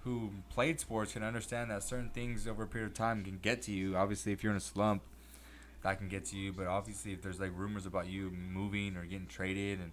who 0.03 0.31
played 0.49 0.79
sports 0.79 1.13
can 1.13 1.23
understand 1.23 1.71
that 1.71 1.83
certain 1.83 2.09
things 2.09 2.47
over 2.47 2.63
a 2.63 2.67
period 2.67 2.87
of 2.87 2.93
time 2.93 3.23
can 3.23 3.39
get 3.41 3.61
to 3.63 3.71
you. 3.71 3.95
Obviously, 3.97 4.31
if 4.31 4.43
you're 4.43 4.51
in 4.51 4.57
a 4.57 4.61
slump, 4.61 5.01
that 5.83 5.97
can 5.97 6.07
get 6.07 6.25
to 6.25 6.37
you. 6.37 6.53
But 6.53 6.67
obviously, 6.67 7.13
if 7.13 7.21
there's 7.21 7.39
like 7.39 7.51
rumors 7.55 7.85
about 7.85 8.07
you 8.07 8.31
moving 8.31 8.95
or 8.95 9.03
getting 9.03 9.27
traded, 9.27 9.79
and 9.79 9.91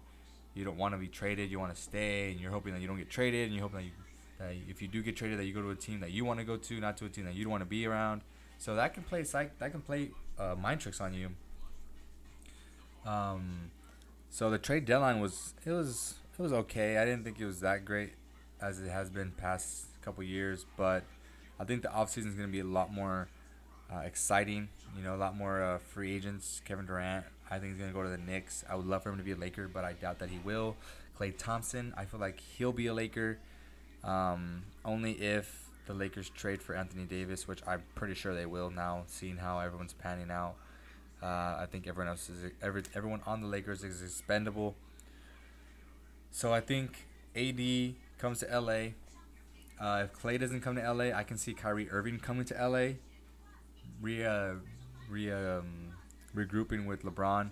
you 0.54 0.64
don't 0.64 0.78
want 0.78 0.94
to 0.94 0.98
be 0.98 1.08
traded, 1.08 1.50
you 1.50 1.58
want 1.58 1.74
to 1.74 1.80
stay, 1.80 2.30
and 2.30 2.40
you're 2.40 2.52
hoping 2.52 2.72
that 2.72 2.80
you 2.80 2.86
don't 2.86 2.98
get 2.98 3.10
traded, 3.10 3.46
and 3.46 3.54
you 3.54 3.60
hope 3.60 3.72
that, 3.72 3.84
you, 3.84 3.90
that 4.38 4.52
if 4.68 4.80
you 4.80 4.88
do 4.88 5.02
get 5.02 5.16
traded, 5.16 5.38
that 5.38 5.44
you 5.44 5.52
go 5.52 5.62
to 5.62 5.70
a 5.70 5.76
team 5.76 6.00
that 6.00 6.12
you 6.12 6.24
want 6.24 6.38
to 6.38 6.44
go 6.44 6.56
to, 6.56 6.80
not 6.80 6.96
to 6.98 7.06
a 7.06 7.08
team 7.08 7.24
that 7.24 7.34
you 7.34 7.44
don't 7.44 7.50
want 7.50 7.62
to 7.62 7.68
be 7.68 7.86
around. 7.86 8.22
So 8.58 8.74
that 8.74 8.94
can 8.94 9.02
play 9.02 9.24
psych. 9.24 9.58
That 9.58 9.70
can 9.70 9.82
play 9.82 10.10
uh, 10.38 10.54
mind 10.54 10.80
tricks 10.80 11.00
on 11.00 11.14
you. 11.14 11.30
Um, 13.04 13.70
so 14.30 14.50
the 14.50 14.58
trade 14.58 14.84
deadline 14.84 15.20
was 15.20 15.54
it 15.64 15.72
was 15.72 16.16
it 16.38 16.42
was 16.42 16.52
okay. 16.52 16.98
I 16.98 17.04
didn't 17.04 17.24
think 17.24 17.40
it 17.40 17.46
was 17.46 17.60
that 17.60 17.84
great 17.84 18.12
as 18.60 18.80
it 18.80 18.88
has 18.88 19.10
been 19.10 19.32
past 19.32 19.86
couple 20.02 20.22
years, 20.22 20.66
but 20.76 21.02
I 21.58 21.64
think 21.64 21.82
the 21.82 21.88
offseason 21.88 22.28
is 22.28 22.34
going 22.34 22.48
to 22.48 22.52
be 22.52 22.60
a 22.60 22.64
lot 22.64 22.92
more 22.92 23.28
uh, 23.92 24.00
exciting. 24.00 24.68
You 24.96 25.02
know, 25.02 25.14
a 25.14 25.18
lot 25.18 25.36
more 25.36 25.62
uh, 25.62 25.78
free 25.78 26.14
agents. 26.14 26.62
Kevin 26.64 26.86
Durant, 26.86 27.24
I 27.50 27.58
think 27.58 27.72
he's 27.72 27.78
going 27.78 27.90
to 27.90 27.94
go 27.94 28.02
to 28.02 28.08
the 28.08 28.18
Knicks. 28.18 28.64
I 28.68 28.76
would 28.76 28.86
love 28.86 29.02
for 29.02 29.10
him 29.10 29.18
to 29.18 29.24
be 29.24 29.32
a 29.32 29.36
Laker, 29.36 29.68
but 29.68 29.84
I 29.84 29.92
doubt 29.92 30.18
that 30.20 30.30
he 30.30 30.38
will. 30.44 30.76
Klay 31.18 31.36
Thompson, 31.36 31.94
I 31.96 32.04
feel 32.04 32.20
like 32.20 32.40
he'll 32.40 32.72
be 32.72 32.86
a 32.86 32.94
Laker, 32.94 33.38
um, 34.04 34.64
only 34.84 35.12
if 35.12 35.70
the 35.86 35.94
Lakers 35.94 36.28
trade 36.30 36.60
for 36.60 36.74
Anthony 36.74 37.04
Davis, 37.04 37.48
which 37.48 37.60
I'm 37.66 37.82
pretty 37.94 38.14
sure 38.14 38.34
they 38.34 38.46
will 38.46 38.70
now, 38.70 39.04
seeing 39.06 39.38
how 39.38 39.58
everyone's 39.58 39.94
panning 39.94 40.30
out. 40.30 40.56
Uh, 41.22 41.26
I 41.26 41.66
think 41.70 41.86
everyone 41.86 42.08
else 42.08 42.28
is 42.28 42.52
every 42.62 42.82
everyone 42.94 43.20
on 43.26 43.40
the 43.40 43.46
Lakers 43.46 43.82
is 43.82 44.02
expendable. 44.02 44.76
So 46.30 46.52
I 46.52 46.60
think 46.60 47.06
AD 47.34 47.94
comes 48.18 48.40
to 48.40 48.60
LA. 48.60 48.90
Uh, 49.80 50.04
if 50.04 50.12
Klay 50.12 50.38
doesn't 50.38 50.60
come 50.60 50.76
to 50.76 50.92
LA, 50.92 51.16
I 51.16 51.22
can 51.22 51.36
see 51.36 51.54
Kyrie 51.54 51.90
Irving 51.90 52.18
coming 52.18 52.44
to 52.46 52.54
LA, 52.54 52.94
re, 54.00 54.24
uh, 54.24 54.54
re 55.10 55.30
um, 55.30 55.92
regrouping 56.34 56.86
with 56.86 57.02
LeBron. 57.02 57.50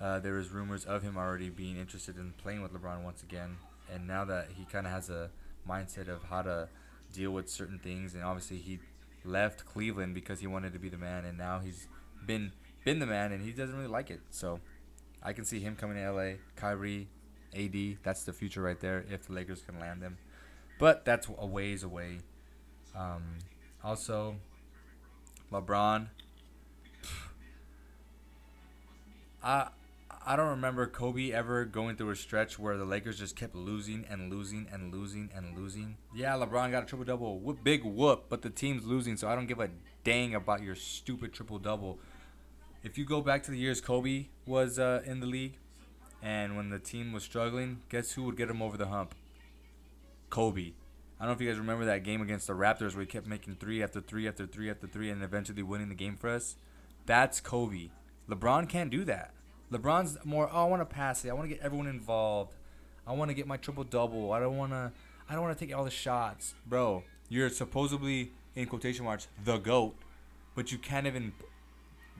Uh, 0.00 0.20
rumors 0.52 0.84
of 0.84 1.02
him 1.02 1.16
already 1.16 1.48
being 1.48 1.76
interested 1.76 2.16
in 2.16 2.32
playing 2.38 2.62
with 2.62 2.72
LeBron 2.72 3.02
once 3.02 3.22
again, 3.22 3.56
and 3.92 4.06
now 4.06 4.24
that 4.24 4.48
he 4.56 4.64
kind 4.64 4.86
of 4.86 4.92
has 4.92 5.10
a 5.10 5.30
mindset 5.68 6.08
of 6.08 6.22
how 6.24 6.42
to 6.42 6.68
deal 7.12 7.30
with 7.32 7.48
certain 7.48 7.78
things, 7.78 8.14
and 8.14 8.22
obviously 8.22 8.58
he 8.58 8.78
left 9.24 9.64
Cleveland 9.64 10.14
because 10.14 10.40
he 10.40 10.46
wanted 10.46 10.72
to 10.72 10.78
be 10.78 10.88
the 10.88 10.98
man, 10.98 11.24
and 11.24 11.36
now 11.36 11.58
he's 11.58 11.88
been 12.26 12.52
been 12.84 12.98
the 12.98 13.06
man, 13.06 13.32
and 13.32 13.42
he 13.44 13.52
doesn't 13.52 13.74
really 13.74 13.88
like 13.88 14.10
it. 14.10 14.20
So 14.30 14.60
I 15.22 15.32
can 15.32 15.44
see 15.44 15.60
him 15.60 15.76
coming 15.76 15.96
to 15.96 16.10
LA. 16.10 16.32
Kyrie 16.56 17.08
AD. 17.56 17.98
That's 18.02 18.24
the 18.24 18.32
future 18.32 18.62
right 18.62 18.78
there 18.80 19.04
if 19.10 19.26
the 19.26 19.32
Lakers 19.32 19.62
can 19.62 19.78
land 19.78 20.02
them. 20.02 20.18
But 20.78 21.04
that's 21.04 21.28
a 21.38 21.46
ways 21.46 21.82
away. 21.82 22.18
Um, 22.96 23.38
also, 23.82 24.36
LeBron. 25.52 26.08
I 29.42 29.68
I 30.26 30.36
don't 30.36 30.50
remember 30.50 30.86
Kobe 30.86 31.30
ever 31.30 31.64
going 31.64 31.96
through 31.96 32.10
a 32.10 32.16
stretch 32.16 32.58
where 32.58 32.76
the 32.76 32.84
Lakers 32.84 33.18
just 33.18 33.34
kept 33.34 33.54
losing 33.54 34.04
and 34.10 34.30
losing 34.30 34.66
and 34.70 34.92
losing 34.92 35.30
and 35.34 35.56
losing. 35.56 35.96
Yeah, 36.14 36.34
LeBron 36.34 36.70
got 36.70 36.82
a 36.82 36.86
triple 36.86 37.06
double, 37.06 37.38
whoop, 37.38 37.64
big 37.64 37.82
whoop, 37.82 38.26
but 38.28 38.42
the 38.42 38.50
team's 38.50 38.84
losing, 38.84 39.16
so 39.16 39.26
I 39.26 39.34
don't 39.34 39.46
give 39.46 39.60
a 39.60 39.70
dang 40.04 40.34
about 40.34 40.62
your 40.62 40.74
stupid 40.74 41.32
triple 41.32 41.58
double. 41.58 41.98
If 42.84 42.96
you 42.96 43.04
go 43.04 43.20
back 43.20 43.42
to 43.44 43.50
the 43.50 43.58
years 43.58 43.80
Kobe 43.80 44.26
was 44.46 44.78
uh, 44.78 45.02
in 45.04 45.18
the 45.18 45.26
league, 45.26 45.54
and 46.22 46.56
when 46.56 46.70
the 46.70 46.78
team 46.78 47.12
was 47.12 47.24
struggling, 47.24 47.82
guess 47.88 48.12
who 48.12 48.22
would 48.24 48.36
get 48.36 48.48
him 48.48 48.62
over 48.62 48.76
the 48.76 48.86
hump? 48.86 49.14
Kobe. 50.30 50.72
I 51.18 51.24
don't 51.24 51.28
know 51.28 51.32
if 51.32 51.40
you 51.40 51.48
guys 51.48 51.58
remember 51.58 51.84
that 51.86 52.04
game 52.04 52.22
against 52.22 52.46
the 52.46 52.52
Raptors 52.52 52.94
where 52.94 53.00
he 53.00 53.06
kept 53.06 53.26
making 53.26 53.56
three 53.56 53.82
after 53.82 54.00
three 54.00 54.28
after 54.28 54.46
three 54.46 54.70
after 54.70 54.86
three 54.86 55.10
and 55.10 55.24
eventually 55.24 55.62
winning 55.62 55.88
the 55.88 55.96
game 55.96 56.16
for 56.16 56.30
us. 56.30 56.54
That's 57.06 57.40
Kobe. 57.40 57.88
LeBron 58.28 58.68
can't 58.68 58.90
do 58.90 59.04
that. 59.04 59.32
LeBron's 59.72 60.16
more. 60.24 60.48
Oh, 60.52 60.66
I 60.66 60.68
want 60.68 60.80
to 60.80 60.94
pass 60.94 61.24
it. 61.24 61.30
I 61.30 61.32
want 61.32 61.48
to 61.48 61.54
get 61.54 61.64
everyone 61.64 61.88
involved. 61.88 62.54
I 63.06 63.12
want 63.12 63.30
to 63.30 63.34
get 63.34 63.48
my 63.48 63.56
triple 63.56 63.84
double. 63.84 64.32
I 64.32 64.38
don't 64.38 64.56
want 64.56 64.72
to. 64.72 64.92
I 65.28 65.34
don't 65.34 65.42
want 65.42 65.58
to 65.58 65.64
take 65.66 65.74
all 65.76 65.84
the 65.84 65.90
shots, 65.90 66.54
bro. 66.66 67.02
You're 67.28 67.50
supposedly 67.50 68.32
in 68.54 68.66
quotation 68.66 69.04
marks 69.04 69.26
the 69.44 69.58
goat, 69.58 69.96
but 70.54 70.70
you 70.70 70.78
can't 70.78 71.06
even 71.06 71.32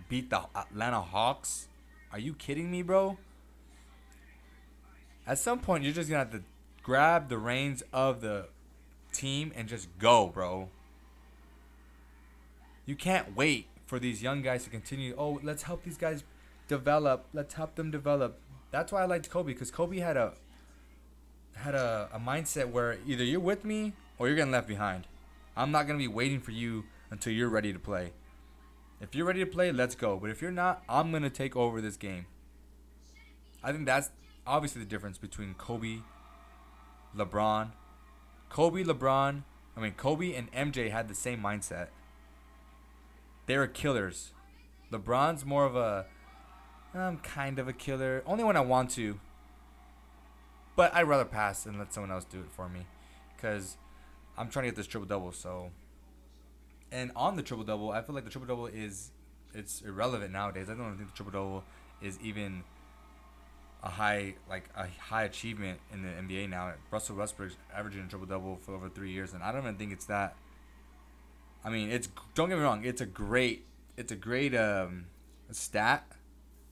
beat 0.09 0.31
the 0.31 0.43
Atlanta 0.55 1.01
Hawks. 1.01 1.69
Are 2.13 2.19
you 2.19 2.35
kidding 2.35 2.71
me, 2.71 2.83
bro? 2.83 3.19
At 5.27 5.39
some 5.39 5.61
point, 5.61 5.85
you're 5.85 5.93
just 5.93 6.09
gonna 6.09 6.21
have 6.21 6.33
to 6.33 6.43
grab 6.83 7.29
the 7.29 7.39
reins 7.39 7.83
of 7.93 8.21
the 8.21 8.49
team 9.13 9.53
and 9.55 9.69
just 9.69 9.89
go, 9.99 10.29
bro. 10.29 10.71
You 12.87 12.97
can't 12.97 13.37
wait 13.37 13.67
for 13.87 13.99
these 13.99 14.23
young 14.23 14.41
guys 14.41 14.65
to 14.65 14.71
continue. 14.71 15.15
Oh, 15.19 15.41
let's 15.43 15.65
help 15.65 15.83
these 15.83 15.99
guys 15.99 16.25
develop. 16.67 17.27
Let's 17.35 17.55
help 17.55 17.75
them 17.75 17.91
develop. 17.91 18.39
That's 18.71 18.93
why 18.93 19.03
I 19.03 19.07
liked 19.07 19.29
Kobe 19.29 19.53
because 19.53 19.71
Kobe 19.71 19.99
had 19.99 20.17
a 20.17 20.33
had 21.57 21.75
a, 21.75 22.09
a 22.13 22.21
mindset 22.21 22.71
where 22.71 22.99
either 23.07 23.25
you're 23.25 23.41
with 23.41 23.65
me 23.65 23.93
or 24.19 24.29
you're 24.29 24.37
getting 24.37 24.53
left 24.53 24.69
behind. 24.69 25.07
I'm 25.57 25.71
not 25.73 25.87
gonna 25.87 25.99
be 25.99 26.09
waiting 26.09 26.41
for 26.41 26.53
you 26.53 26.85
until 27.11 27.33
you're 27.33 27.49
ready 27.49 27.73
to 27.73 27.79
play. 27.79 28.13
If 29.01 29.15
you're 29.15 29.27
ready 29.27 29.41
to 29.41 29.47
play, 29.47 29.71
let's 29.71 29.95
go. 29.95 30.19
But 30.19 30.31
if 30.31 30.43
you're 30.43 30.51
not, 30.51 30.83
I'm 30.89 31.13
gonna 31.13 31.31
take 31.31 31.55
over 31.55 31.81
this 31.81 31.97
game. 31.97 32.27
I 33.63 33.73
think 33.73 33.87
that's 33.87 34.11
obviously 34.47 34.83
the 34.83 34.89
difference 34.89 35.19
between 35.19 35.55
Kobe, 35.55 35.99
LeBron, 37.17 37.73
Kobe, 38.49 38.83
LeBron. 38.83 39.43
I 39.77 39.81
mean, 39.81 39.93
Kobe 39.93 40.35
and 40.35 40.51
MJ 40.53 40.91
had 40.91 41.09
the 41.09 41.15
same 41.15 41.41
mindset. 41.41 41.89
They 43.47 43.57
were 43.57 43.67
killers. 43.67 44.33
LeBron's 44.93 45.45
more 45.45 45.65
of 45.65 45.77
a 45.77 46.07
I'm 46.95 47.19
kind 47.19 47.59
of 47.59 47.69
a 47.69 47.73
killer. 47.73 48.23
Only 48.27 48.45
when 48.45 48.57
I 48.57 48.61
want 48.61 48.91
to. 48.93 49.21
But 50.75 50.95
I'd 50.95 51.03
rather 51.03 51.25
pass 51.25 51.67
and 51.67 51.79
let 51.79 51.93
someone 51.93 52.11
else 52.11 52.25
do 52.25 52.41
it 52.41 52.51
for 52.51 52.69
me. 52.69 52.87
Because 53.37 53.77
I'm 54.37 54.49
trying 54.49 54.65
to 54.65 54.71
get 54.71 54.77
this 54.77 54.87
triple 54.87 55.07
double. 55.07 55.33
So. 55.33 55.71
And 56.91 57.13
on 57.15 57.37
the 57.37 57.43
triple 57.43 57.65
double, 57.65 57.91
I 57.91 58.03
feel 58.03 58.15
like 58.15 58.25
the 58.25 58.31
triple 58.31 58.49
double 58.49 58.67
is. 58.67 59.11
It's 59.55 59.81
irrelevant 59.81 60.33
nowadays. 60.33 60.69
I 60.69 60.75
don't 60.75 60.97
think 60.97 61.11
the 61.11 61.17
triple 61.17 61.33
double 61.33 61.65
is 62.03 62.19
even 62.21 62.65
a 63.83 63.89
high 63.89 64.35
like 64.49 64.69
a 64.77 64.87
high 65.01 65.25
achievement 65.25 65.81
in 65.93 66.03
the 66.03 66.09
NBA 66.09 66.51
now. 66.51 66.73
Russell 66.91 67.17
Westbrook's 67.17 67.57
averaging 67.75 68.03
a 68.03 68.09
triple 68.09 68.27
double 68.27 68.57
for 68.57 68.75
over 68.75 68.89
three 68.89 69.11
years, 69.11 69.33
and 69.33 69.43
I 69.43 69.53
don't 69.53 69.63
even 69.63 69.77
think 69.77 69.93
it's 69.93 70.07
that. 70.07 70.37
I 71.65 71.71
mean, 71.71 71.91
it's 71.91 72.09
don't 72.35 72.49
get 72.49 72.59
me 72.59 72.65
wrong, 72.65 72.85
it's 72.85 73.01
a 73.01 73.07
great 73.07 73.67
it's 73.97 74.13
a 74.13 74.17
great 74.17 74.55
um, 74.55 75.07
stat 75.51 76.05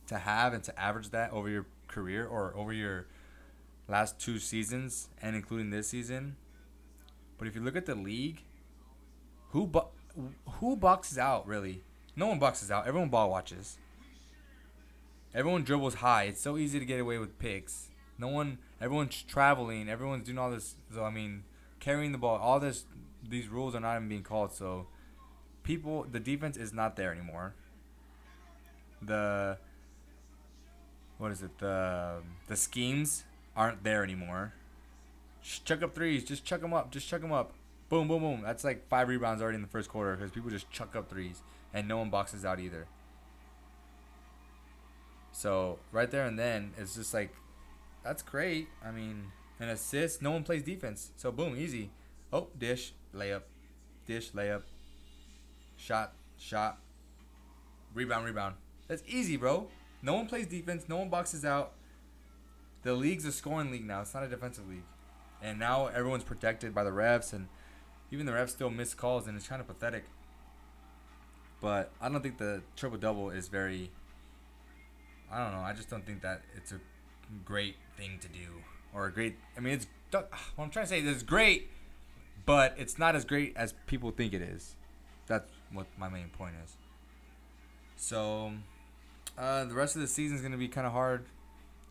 to 0.06 0.18
have 0.18 0.52
and 0.52 0.62
to 0.64 0.80
average 0.80 1.11
that 1.11 1.32
over 1.32 1.49
your 1.49 1.66
career 1.88 2.26
or 2.26 2.54
over 2.56 2.73
your 2.73 3.06
last 3.88 4.18
two 4.18 4.38
seasons 4.38 5.08
and 5.20 5.35
including 5.35 5.70
this 5.70 5.88
season. 5.88 6.37
But 7.38 7.49
if 7.49 7.54
you 7.54 7.61
look 7.62 7.76
at 7.76 7.87
the 7.87 7.94
league, 7.94 8.42
who 9.50 9.66
bo- 9.66 9.90
who 10.61 10.76
boxes 10.76 11.18
out 11.18 11.46
really? 11.46 11.82
No 12.14 12.26
one 12.26 12.38
boxes 12.38 12.70
out. 12.70 12.87
Everyone 12.87 13.08
ball 13.08 13.30
watches. 13.30 13.78
Everyone 15.35 15.64
dribbles 15.64 15.96
high. 15.96 16.25
It's 16.25 16.40
so 16.40 16.56
easy 16.56 16.78
to 16.78 16.85
get 16.85 16.99
away 16.99 17.18
with 17.18 17.38
picks. 17.38 17.88
No 18.18 18.28
one. 18.28 18.58
Everyone's 18.80 19.23
traveling. 19.23 19.88
Everyone's 19.88 20.25
doing 20.25 20.38
all 20.38 20.50
this. 20.50 20.76
So 20.92 21.04
I 21.04 21.11
mean, 21.11 21.44
carrying 21.78 22.12
the 22.12 22.18
ball. 22.18 22.38
All 22.38 22.58
this. 22.58 22.85
These 23.28 23.49
rules 23.49 23.75
are 23.75 23.80
not 23.80 23.96
even 23.96 24.08
being 24.08 24.23
called. 24.23 24.52
So 24.52 24.87
people, 25.62 26.06
the 26.11 26.20
defense 26.20 26.56
is 26.56 26.73
not 26.73 26.96
there 26.96 27.12
anymore. 27.12 27.54
The 29.02 29.58
what 31.18 31.32
is 31.32 31.42
it? 31.42 31.58
The 31.58 32.23
the 32.49 32.56
schemes 32.56 33.25
aren't 33.54 33.85
there 33.85 34.02
anymore. 34.02 34.54
Just 35.42 35.64
chuck 35.64 35.82
up 35.82 35.94
threes. 35.94 36.25
Just 36.25 36.44
chuck 36.44 36.61
them 36.61 36.73
up. 36.73 36.90
Just 36.90 37.08
chuck 37.08 37.20
them 37.20 37.32
up. 37.32 37.52
Boom, 37.88 38.09
boom, 38.09 38.21
boom. 38.21 38.43
That's 38.43 38.64
like 38.64 38.88
five 38.88 39.09
rebounds 39.09 39.43
already 39.43 39.57
in 39.57 39.62
the 39.62 39.69
first 39.69 39.88
quarter 39.88 40.16
because 40.16 40.31
people 40.31 40.50
just 40.50 40.71
chuck 40.71 40.97
up 40.97 41.09
threes 41.09 41.43
and 41.73 41.87
no 41.87 41.99
one 41.99 42.11
boxes 42.11 42.45
out 42.45 42.59
either. 42.59 42.87
So 45.33 45.78
right 45.93 46.11
there 46.11 46.26
and 46.26 46.38
then 46.38 46.73
it's 46.76 46.95
just 46.95 47.14
like, 47.14 47.31
that's 48.02 48.23
great. 48.23 48.69
I 48.85 48.90
mean, 48.90 49.33
an 49.61 49.69
assist. 49.69 50.23
No 50.23 50.31
one 50.31 50.43
plays 50.43 50.62
defense. 50.62 51.11
So 51.16 51.31
boom, 51.31 51.57
easy. 51.57 51.90
Oh, 52.33 52.49
dish, 52.59 52.93
layup, 53.14 53.43
dish, 54.07 54.33
layup, 54.33 54.62
shot, 55.76 56.12
shot, 56.38 56.78
rebound, 57.95 58.25
rebound. 58.25 58.57
That's 58.88 59.02
easy, 59.07 59.37
bro. 59.37 59.69
No 60.02 60.14
one 60.14 60.26
plays 60.26 60.47
defense. 60.47 60.85
No 60.88 60.97
one 60.99 61.09
boxes 61.09 61.45
out. 61.45 61.73
The 62.83 62.95
league's 62.95 63.25
a 63.25 63.33
scoring 63.33 63.71
league 63.71 63.87
now. 63.87 64.02
It's 64.02 64.14
not 64.14 64.23
a 64.23 64.28
defensive 64.28 64.69
league. 64.69 64.85
And 65.43 65.59
now 65.59 65.87
everyone's 65.87 66.25
protected 66.25 66.75
by 66.75 66.85
the 66.85 66.90
refs, 66.90 67.33
and 67.33 67.49
even 68.10 68.26
the 68.26 68.32
refs 68.32 68.50
still 68.50 68.70
miss 68.70 68.94
calls, 68.94 69.26
and 69.26 69.36
it's 69.36 69.48
kind 69.48 69.60
of 69.60 69.66
pathetic. 69.66 70.04
But 71.60 71.90
I 72.00 72.08
don't 72.08 72.22
think 72.22 72.38
the 72.38 72.62
triple 72.76 72.98
double 72.98 73.30
is 73.30 73.48
very. 73.48 73.90
I 75.30 75.42
don't 75.42 75.52
know. 75.52 75.60
I 75.60 75.72
just 75.72 75.90
don't 75.90 76.06
think 76.06 76.22
that 76.22 76.42
it's 76.56 76.72
a 76.72 76.80
great 77.44 77.76
thing 77.96 78.18
to 78.20 78.28
do, 78.28 78.62
or 78.94 79.06
a 79.06 79.12
great. 79.12 79.36
I 79.56 79.60
mean, 79.60 79.75
it's 79.75 79.86
what 80.10 80.28
I'm 80.58 80.70
trying 80.70 80.84
to 80.84 80.88
say 80.88 81.00
is 81.00 81.22
great, 81.22 81.70
but 82.44 82.75
it's 82.78 82.98
not 82.98 83.16
as 83.16 83.25
great 83.25 83.56
as 83.56 83.75
people 83.86 84.10
think 84.10 84.32
it 84.32 84.42
is. 84.42 84.76
That's 85.26 85.50
what 85.72 85.86
my 85.98 86.08
main 86.08 86.28
point 86.28 86.54
is. 86.64 86.76
So 87.96 88.52
uh, 89.36 89.64
the 89.64 89.75
rest 89.75 89.96
of 89.96 90.02
the 90.02 90.08
season 90.08 90.36
is 90.36 90.42
going 90.42 90.52
to 90.52 90.58
be 90.58 90.68
kind 90.68 90.86
of 90.86 90.92
hard 90.92 91.25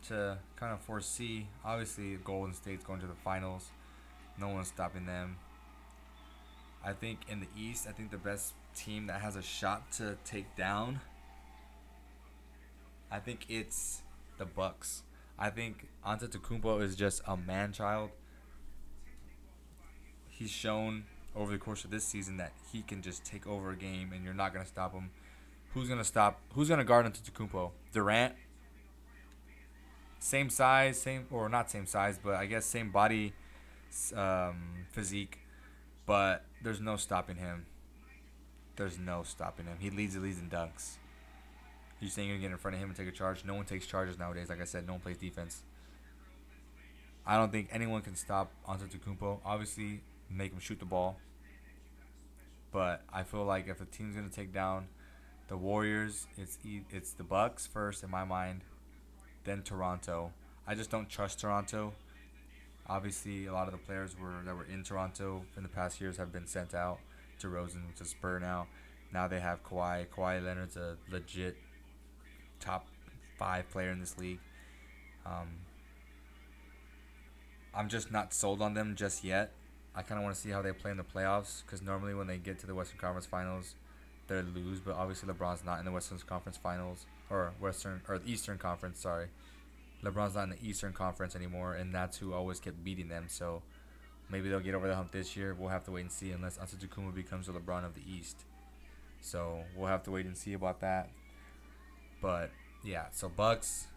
to 0.07 0.37
kind 0.55 0.73
of 0.73 0.79
foresee. 0.81 1.47
Obviously, 1.63 2.15
Golden 2.23 2.53
State's 2.53 2.83
going 2.83 3.01
to 3.01 3.07
the 3.07 3.15
finals. 3.15 3.71
No 4.39 4.49
one's 4.49 4.67
stopping 4.67 5.05
them. 5.05 5.37
I 6.85 6.93
think 6.93 7.21
in 7.27 7.39
the 7.39 7.47
East, 7.57 7.87
I 7.89 7.91
think 7.91 8.11
the 8.11 8.17
best 8.17 8.53
team 8.75 9.07
that 9.07 9.19
has 9.21 9.35
a 9.35 9.41
shot 9.41 9.91
to 9.93 10.17
take 10.23 10.55
down. 10.55 10.99
I 13.11 13.17
think 13.17 13.47
it's 13.49 14.03
the 14.37 14.45
Bucks. 14.45 15.01
I 15.39 15.49
think 15.49 15.87
Antetokounmpo 16.05 16.81
is 16.81 16.95
just 16.95 17.23
a 17.25 17.35
man 17.35 17.73
child. 17.73 18.11
He's 20.29 20.51
shown 20.51 21.05
over 21.35 21.51
the 21.51 21.57
course 21.57 21.83
of 21.83 21.89
this 21.89 22.05
season 22.05 22.37
that 22.37 22.53
he 22.71 22.83
can 22.83 23.01
just 23.01 23.25
take 23.25 23.47
over 23.47 23.71
a 23.71 23.75
game 23.75 24.11
and 24.13 24.23
you're 24.23 24.33
not 24.33 24.53
gonna 24.53 24.65
stop 24.65 24.93
him. 24.93 25.09
Who's 25.73 25.89
gonna 25.89 26.03
stop? 26.03 26.39
Who's 26.53 26.69
gonna 26.69 26.83
guard 26.83 27.05
Antetokounmpo? 27.07 27.71
Durant. 27.93 28.35
Same 30.19 30.49
size, 30.49 30.99
same 30.99 31.25
or 31.31 31.49
not 31.49 31.71
same 31.71 31.85
size, 31.85 32.19
but 32.21 32.35
I 32.35 32.45
guess 32.45 32.65
same 32.65 32.91
body, 32.91 33.33
um, 34.15 34.85
physique, 34.91 35.39
but 36.05 36.45
there's 36.65 36.81
no 36.81 36.97
stopping 36.97 37.35
him. 37.35 37.67
There's 38.75 38.97
no 38.97 39.21
stopping 39.21 39.67
him. 39.67 39.77
He 39.79 39.91
leads 39.91 40.15
the 40.15 40.19
leads 40.19 40.39
in 40.39 40.49
dunks. 40.49 40.95
You're 42.01 42.09
saying 42.09 42.27
you're 42.27 42.37
gonna 42.37 42.47
get 42.47 42.51
in 42.53 42.57
front 42.57 42.73
of 42.73 42.81
him 42.81 42.89
and 42.89 42.97
take 42.97 43.07
a 43.07 43.11
charge? 43.11 43.45
No 43.45 43.53
one 43.53 43.65
takes 43.65 43.85
charges 43.85 44.17
nowadays. 44.17 44.49
Like 44.49 44.59
I 44.59 44.65
said, 44.65 44.87
no 44.87 44.93
one 44.93 44.99
plays 44.99 45.17
defense. 45.17 45.61
I 47.23 47.37
don't 47.37 47.51
think 47.51 47.69
anyone 47.71 48.01
can 48.01 48.15
stop 48.15 48.51
Antetokounmpo. 48.67 49.41
Obviously, 49.45 50.01
make 50.27 50.51
him 50.51 50.59
shoot 50.59 50.79
the 50.79 50.85
ball. 50.85 51.17
But 52.71 53.03
I 53.13 53.21
feel 53.21 53.45
like 53.45 53.67
if 53.67 53.79
a 53.79 53.85
team's 53.85 54.15
gonna 54.15 54.29
take 54.29 54.51
down 54.51 54.87
the 55.47 55.57
Warriors, 55.57 56.25
it's 56.35 56.57
it's 56.89 57.11
the 57.11 57.23
Bucks 57.23 57.67
first 57.67 58.03
in 58.03 58.09
my 58.09 58.23
mind, 58.23 58.61
then 59.43 59.61
Toronto. 59.61 60.33
I 60.65 60.73
just 60.73 60.89
don't 60.89 61.09
trust 61.09 61.39
Toronto. 61.39 61.93
Obviously, 62.87 63.47
a 63.47 63.53
lot 63.53 63.67
of 63.67 63.71
the 63.71 63.79
players 63.79 64.15
were 64.19 64.41
that 64.45 64.55
were 64.55 64.65
in 64.65 64.83
Toronto 64.83 65.43
in 65.57 65.63
the 65.63 65.69
past 65.69 65.99
years 65.99 66.17
have 66.17 66.31
been 66.31 66.47
sent 66.47 66.75
out 66.75 66.99
to 67.39 67.49
Rosen 67.49 67.83
to 67.97 68.05
Spur 68.05 68.39
now. 68.39 68.67
Now 69.11 69.27
they 69.27 69.39
have 69.39 69.63
Kawhi. 69.63 70.07
Kawhi 70.07 70.43
Leonard's 70.43 70.77
a 70.77 70.97
legit 71.09 71.57
top 72.59 72.87
five 73.37 73.69
player 73.69 73.91
in 73.91 73.99
this 73.99 74.17
league. 74.17 74.39
Um, 75.25 75.47
I'm 77.73 77.89
just 77.89 78.11
not 78.11 78.33
sold 78.33 78.61
on 78.61 78.73
them 78.73 78.95
just 78.95 79.23
yet. 79.23 79.51
I 79.95 80.01
kind 80.01 80.19
of 80.19 80.23
want 80.23 80.35
to 80.35 80.41
see 80.41 80.49
how 80.49 80.61
they 80.61 80.71
play 80.73 80.91
in 80.91 80.97
the 80.97 81.03
playoffs 81.03 81.63
because 81.65 81.81
normally 81.81 82.13
when 82.13 82.27
they 82.27 82.37
get 82.37 82.59
to 82.59 82.67
the 82.67 82.75
Western 82.75 82.99
Conference 82.99 83.25
Finals, 83.25 83.75
they 84.27 84.41
lose. 84.41 84.79
But 84.79 84.95
obviously 84.95 85.31
LeBron's 85.31 85.63
not 85.63 85.79
in 85.79 85.85
the 85.85 85.91
Western 85.91 86.17
Conference 86.19 86.57
Finals 86.57 87.05
or 87.29 87.53
Western 87.59 88.01
or 88.07 88.19
the 88.19 88.29
Eastern 88.29 88.57
Conference. 88.57 88.99
Sorry, 88.99 89.27
LeBron's 90.05 90.35
not 90.35 90.43
in 90.43 90.49
the 90.51 90.63
Eastern 90.63 90.93
Conference 90.93 91.35
anymore, 91.35 91.75
and 91.75 91.93
that's 91.93 92.17
who 92.17 92.33
always 92.33 92.59
kept 92.59 92.83
beating 92.83 93.09
them. 93.09 93.25
So 93.27 93.63
maybe 94.29 94.49
they'll 94.49 94.59
get 94.59 94.75
over 94.75 94.87
the 94.87 94.95
hump 94.95 95.11
this 95.11 95.35
year. 95.35 95.55
We'll 95.57 95.69
have 95.69 95.83
to 95.85 95.91
wait 95.91 96.01
and 96.01 96.11
see 96.11 96.31
unless 96.31 96.57
Antetokounmpo 96.57 97.15
becomes 97.15 97.47
the 97.47 97.53
LeBron 97.53 97.85
of 97.85 97.95
the 97.95 98.01
East. 98.09 98.45
So 99.21 99.63
we'll 99.75 99.87
have 99.87 100.03
to 100.03 100.11
wait 100.11 100.25
and 100.25 100.37
see 100.37 100.53
about 100.53 100.81
that. 100.81 101.09
But 102.21 102.51
yeah, 102.83 103.05
so 103.11 103.29
Bucks, 103.29 103.87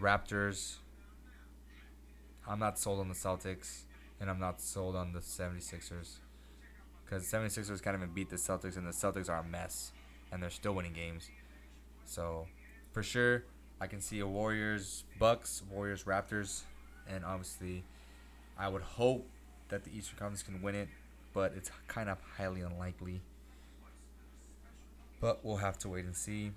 Raptors. 0.00 0.76
I'm 2.48 2.60
not 2.60 2.78
sold 2.78 3.00
on 3.00 3.08
the 3.08 3.14
Celtics, 3.14 3.82
and 4.20 4.30
I'm 4.30 4.38
not 4.38 4.60
sold 4.60 4.94
on 4.94 5.12
the 5.12 5.18
76ers. 5.18 6.18
Because 7.04 7.24
76ers 7.24 7.82
can't 7.82 7.96
even 7.96 8.10
beat 8.10 8.30
the 8.30 8.36
Celtics, 8.36 8.76
and 8.76 8.86
the 8.86 8.92
Celtics 8.92 9.28
are 9.28 9.38
a 9.38 9.44
mess, 9.44 9.92
and 10.30 10.40
they're 10.40 10.50
still 10.50 10.74
winning 10.74 10.92
games. 10.92 11.28
So, 12.04 12.46
for 12.92 13.02
sure, 13.02 13.44
I 13.80 13.86
can 13.86 14.00
see 14.00 14.20
a 14.20 14.26
Warriors, 14.26 15.04
Bucks, 15.18 15.62
Warriors, 15.70 16.04
Raptors, 16.04 16.62
and 17.08 17.24
obviously, 17.24 17.84
I 18.58 18.68
would 18.68 18.82
hope 18.82 19.26
that 19.68 19.84
the 19.84 19.90
Eastern 19.96 20.18
Conference 20.18 20.42
can 20.42 20.62
win 20.62 20.74
it, 20.74 20.88
but 21.34 21.52
it's 21.56 21.70
kind 21.86 22.08
of 22.08 22.18
highly 22.36 22.62
unlikely. 22.62 23.20
But 25.20 25.44
we'll 25.44 25.56
have 25.56 25.78
to 25.78 25.88
wait 25.88 26.04
and 26.04 26.16
see. 26.16 26.52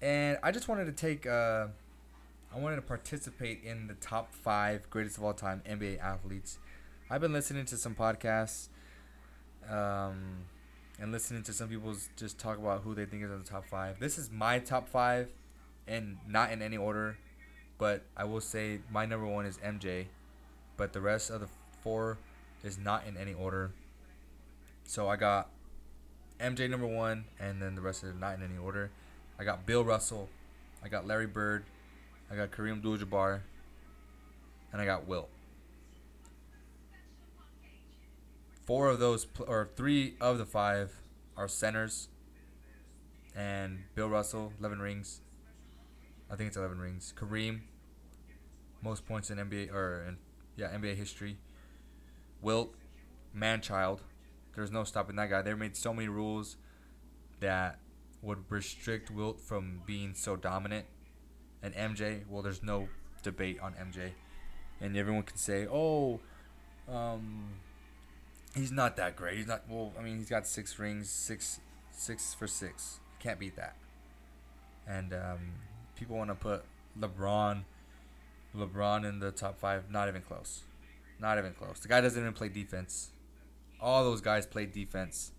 And 0.00 0.38
I 0.42 0.50
just 0.50 0.68
wanted 0.68 0.86
to 0.86 0.92
take, 0.92 1.26
uh, 1.26 1.68
I 2.54 2.58
wanted 2.58 2.76
to 2.76 2.82
participate 2.82 3.62
in 3.64 3.86
the 3.86 3.94
top 3.94 4.32
five 4.32 4.88
greatest 4.90 5.18
of 5.18 5.24
all 5.24 5.34
time 5.34 5.62
NBA 5.68 6.00
athletes. 6.00 6.58
I've 7.10 7.20
been 7.20 7.32
listening 7.32 7.66
to 7.66 7.76
some 7.76 7.94
podcasts, 7.94 8.68
um, 9.68 10.46
and 11.00 11.12
listening 11.12 11.42
to 11.44 11.52
some 11.52 11.68
people 11.68 11.94
just 12.16 12.38
talk 12.38 12.58
about 12.58 12.82
who 12.82 12.94
they 12.94 13.04
think 13.04 13.22
is 13.22 13.30
in 13.30 13.38
the 13.38 13.48
top 13.48 13.64
five. 13.66 14.00
This 14.00 14.18
is 14.18 14.30
my 14.30 14.58
top 14.58 14.88
five, 14.88 15.28
and 15.88 16.18
not 16.28 16.52
in 16.52 16.62
any 16.62 16.76
order, 16.76 17.16
but 17.78 18.02
I 18.16 18.24
will 18.24 18.40
say 18.40 18.80
my 18.90 19.06
number 19.06 19.26
one 19.26 19.46
is 19.46 19.58
MJ, 19.58 20.06
but 20.76 20.92
the 20.92 21.00
rest 21.00 21.30
of 21.30 21.40
the 21.40 21.48
four 21.82 22.18
is 22.62 22.78
not 22.78 23.06
in 23.06 23.16
any 23.16 23.34
order. 23.34 23.72
So 24.84 25.08
I 25.08 25.16
got 25.16 25.48
MJ 26.38 26.68
number 26.68 26.86
one, 26.86 27.24
and 27.40 27.60
then 27.60 27.74
the 27.74 27.80
rest 27.80 28.02
of 28.02 28.10
it 28.10 28.18
not 28.18 28.36
in 28.36 28.42
any 28.42 28.58
order. 28.58 28.90
I 29.38 29.44
got 29.44 29.66
Bill 29.66 29.84
Russell, 29.84 30.28
I 30.84 30.88
got 30.88 31.06
Larry 31.06 31.26
Bird, 31.26 31.64
I 32.30 32.36
got 32.36 32.50
Kareem 32.50 32.74
Abdul-Jabbar, 32.74 33.40
and 34.72 34.82
I 34.82 34.84
got 34.84 35.06
Wilt. 35.06 35.30
Four 38.64 38.88
of 38.88 38.98
those, 38.98 39.26
or 39.46 39.70
three 39.76 40.14
of 40.20 40.36
the 40.36 40.44
five, 40.44 41.00
are 41.38 41.48
centers. 41.48 42.08
And 43.34 43.84
Bill 43.94 44.08
Russell, 44.08 44.52
11 44.58 44.80
rings. 44.80 45.20
I 46.30 46.36
think 46.36 46.48
it's 46.48 46.56
11 46.56 46.78
rings. 46.78 47.14
Kareem, 47.16 47.60
most 48.82 49.06
points 49.06 49.30
in 49.30 49.38
NBA 49.38 49.72
or 49.72 50.04
in 50.06 50.16
yeah 50.56 50.68
NBA 50.68 50.96
history. 50.96 51.38
Wilt, 52.40 52.74
Manchild. 53.36 54.00
There's 54.54 54.70
no 54.70 54.84
stopping 54.84 55.16
that 55.16 55.30
guy. 55.30 55.42
They 55.42 55.54
made 55.54 55.76
so 55.76 55.92
many 55.92 56.08
rules 56.08 56.56
that 57.40 57.78
would 58.22 58.38
restrict 58.48 59.10
Wilt 59.10 59.40
from 59.40 59.82
being 59.86 60.14
so 60.14 60.36
dominant. 60.36 60.86
And 61.62 61.74
MJ, 61.74 62.22
well, 62.28 62.42
there's 62.42 62.62
no 62.62 62.88
debate 63.22 63.58
on 63.60 63.74
MJ. 63.74 64.12
And 64.80 64.96
everyone 64.96 65.24
can 65.24 65.36
say, 65.36 65.66
oh, 65.70 66.20
um, 66.88 67.54
he's 68.54 68.72
not 68.72 68.96
that 68.96 69.16
great. 69.16 69.36
He's 69.36 69.46
not, 69.46 69.62
well, 69.68 69.92
I 69.98 70.02
mean, 70.02 70.18
he's 70.18 70.28
got 70.28 70.46
six 70.46 70.78
rings, 70.78 71.10
six, 71.10 71.60
six 71.92 72.34
for 72.34 72.46
six. 72.46 73.00
Can't 73.18 73.38
beat 73.38 73.56
that. 73.56 73.76
And 74.86 75.12
um, 75.12 75.38
people 75.98 76.16
want 76.16 76.30
to 76.30 76.34
put 76.34 76.64
LeBron, 76.98 77.62
LeBron 78.56 79.08
in 79.08 79.18
the 79.18 79.30
top 79.30 79.58
five. 79.58 79.90
Not 79.90 80.08
even 80.08 80.22
close. 80.22 80.62
Not 81.20 81.38
even 81.38 81.52
close. 81.52 81.80
The 81.80 81.88
guy 81.88 82.00
doesn't 82.00 82.20
even 82.20 82.32
play 82.32 82.48
defense. 82.48 83.10
All 83.80 84.04
those 84.04 84.20
guys 84.20 84.46
play 84.46 84.66
defense. 84.66 85.32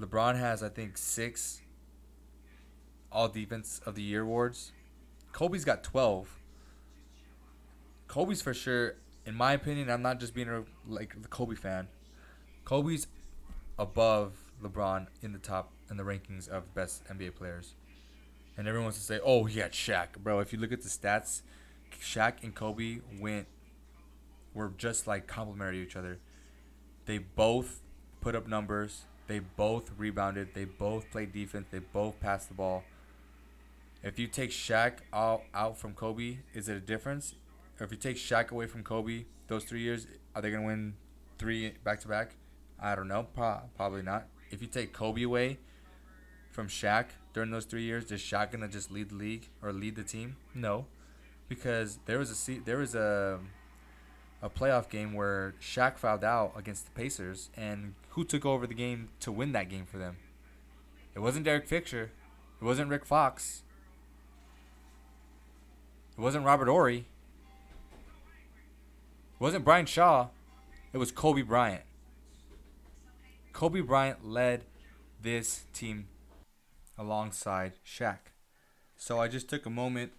LeBron 0.00 0.38
has, 0.38 0.62
I 0.62 0.68
think, 0.68 0.96
six 0.96 1.60
All 3.10 3.28
Defense 3.28 3.80
of 3.84 3.94
the 3.94 4.02
Year 4.02 4.22
awards. 4.22 4.72
Kobe's 5.32 5.64
got 5.64 5.82
12. 5.82 6.28
Kobe's 8.06 8.40
for 8.40 8.54
sure, 8.54 8.94
in 9.26 9.34
my 9.34 9.52
opinion, 9.52 9.90
I'm 9.90 10.02
not 10.02 10.20
just 10.20 10.34
being 10.34 10.48
a 10.48 10.64
like 10.86 11.20
the 11.20 11.28
Kobe 11.28 11.56
fan. 11.56 11.88
Kobe's 12.64 13.06
above 13.78 14.34
LeBron 14.62 15.06
in 15.22 15.32
the 15.32 15.38
top 15.38 15.72
in 15.90 15.96
the 15.96 16.02
rankings 16.02 16.48
of 16.48 16.74
best 16.74 17.04
NBA 17.06 17.34
players. 17.34 17.74
And 18.58 18.66
everyone 18.66 18.86
wants 18.86 18.98
to 18.98 19.04
say, 19.04 19.20
"Oh, 19.24 19.44
he 19.44 19.60
had 19.60 19.72
Shaq, 19.72 20.18
bro." 20.18 20.40
If 20.40 20.52
you 20.52 20.58
look 20.58 20.72
at 20.72 20.82
the 20.82 20.88
stats, 20.88 21.42
Shaq 22.02 22.42
and 22.42 22.54
Kobe 22.54 23.00
went 23.18 23.46
were 24.52 24.72
just 24.76 25.06
like 25.06 25.26
complementary 25.28 25.76
to 25.76 25.82
each 25.82 25.96
other. 25.96 26.18
They 27.06 27.18
both 27.18 27.80
put 28.20 28.34
up 28.34 28.48
numbers. 28.48 29.06
They 29.28 29.38
both 29.38 29.92
rebounded. 29.96 30.54
They 30.54 30.64
both 30.64 31.10
played 31.10 31.32
defense. 31.32 31.68
They 31.70 31.78
both 31.78 32.18
passed 32.18 32.48
the 32.48 32.54
ball. 32.54 32.82
If 34.02 34.18
you 34.18 34.26
take 34.26 34.50
Shaq 34.50 34.98
out, 35.12 35.42
out 35.54 35.78
from 35.78 35.94
Kobe, 35.94 36.38
is 36.54 36.68
it 36.68 36.76
a 36.76 36.80
difference? 36.80 37.34
Or 37.78 37.84
if 37.84 37.92
you 37.92 37.98
take 37.98 38.16
Shaq 38.16 38.50
away 38.50 38.66
from 38.66 38.82
Kobe, 38.82 39.24
those 39.48 39.64
three 39.64 39.80
years, 39.80 40.06
are 40.34 40.42
they 40.42 40.50
going 40.50 40.62
to 40.62 40.66
win 40.66 40.94
three 41.38 41.74
back 41.84 42.00
to 42.00 42.08
back? 42.08 42.36
I 42.80 42.94
don't 42.94 43.08
know. 43.08 43.26
Pro- 43.34 43.62
probably 43.76 44.02
not. 44.02 44.26
If 44.50 44.62
you 44.62 44.68
take 44.68 44.92
Kobe 44.92 45.22
away 45.22 45.58
from 46.50 46.68
Shaq 46.68 47.06
during 47.38 47.52
those 47.52 47.66
three 47.66 47.84
years, 47.84 48.10
is 48.10 48.20
Shaq 48.20 48.50
to 48.50 48.66
just 48.66 48.90
lead 48.90 49.10
the 49.10 49.14
league 49.14 49.48
or 49.62 49.72
lead 49.72 49.94
the 49.94 50.02
team? 50.02 50.34
No. 50.56 50.86
Because 51.48 52.00
there 52.06 52.18
was 52.18 52.48
a 52.48 52.58
there 52.64 52.78
was 52.78 52.96
a 52.96 53.38
a 54.42 54.50
playoff 54.50 54.90
game 54.90 55.12
where 55.12 55.54
Shaq 55.60 55.98
fouled 55.98 56.24
out 56.24 56.54
against 56.56 56.86
the 56.86 56.90
Pacers, 56.90 57.50
and 57.56 57.94
who 58.08 58.24
took 58.24 58.44
over 58.44 58.66
the 58.66 58.74
game 58.74 59.10
to 59.20 59.30
win 59.30 59.52
that 59.52 59.68
game 59.68 59.86
for 59.86 59.98
them? 59.98 60.16
It 61.14 61.20
wasn't 61.20 61.44
Derek 61.44 61.68
Fisher. 61.68 62.10
It 62.60 62.64
wasn't 62.64 62.90
Rick 62.90 63.04
Fox. 63.04 63.62
It 66.16 66.20
wasn't 66.20 66.44
Robert 66.44 66.66
Horry. 66.66 67.06
It 69.36 69.38
wasn't 69.38 69.64
Brian 69.64 69.86
Shaw. 69.86 70.26
It 70.92 70.98
was 70.98 71.12
Kobe 71.12 71.42
Bryant. 71.42 71.82
Kobe 73.52 73.80
Bryant 73.80 74.26
led 74.28 74.64
this 75.22 75.66
team 75.72 76.08
alongside 76.98 77.74
Shaq. 77.86 78.18
So 78.96 79.20
I 79.20 79.28
just 79.28 79.48
took 79.48 79.64
a 79.64 79.70
moment 79.70 80.12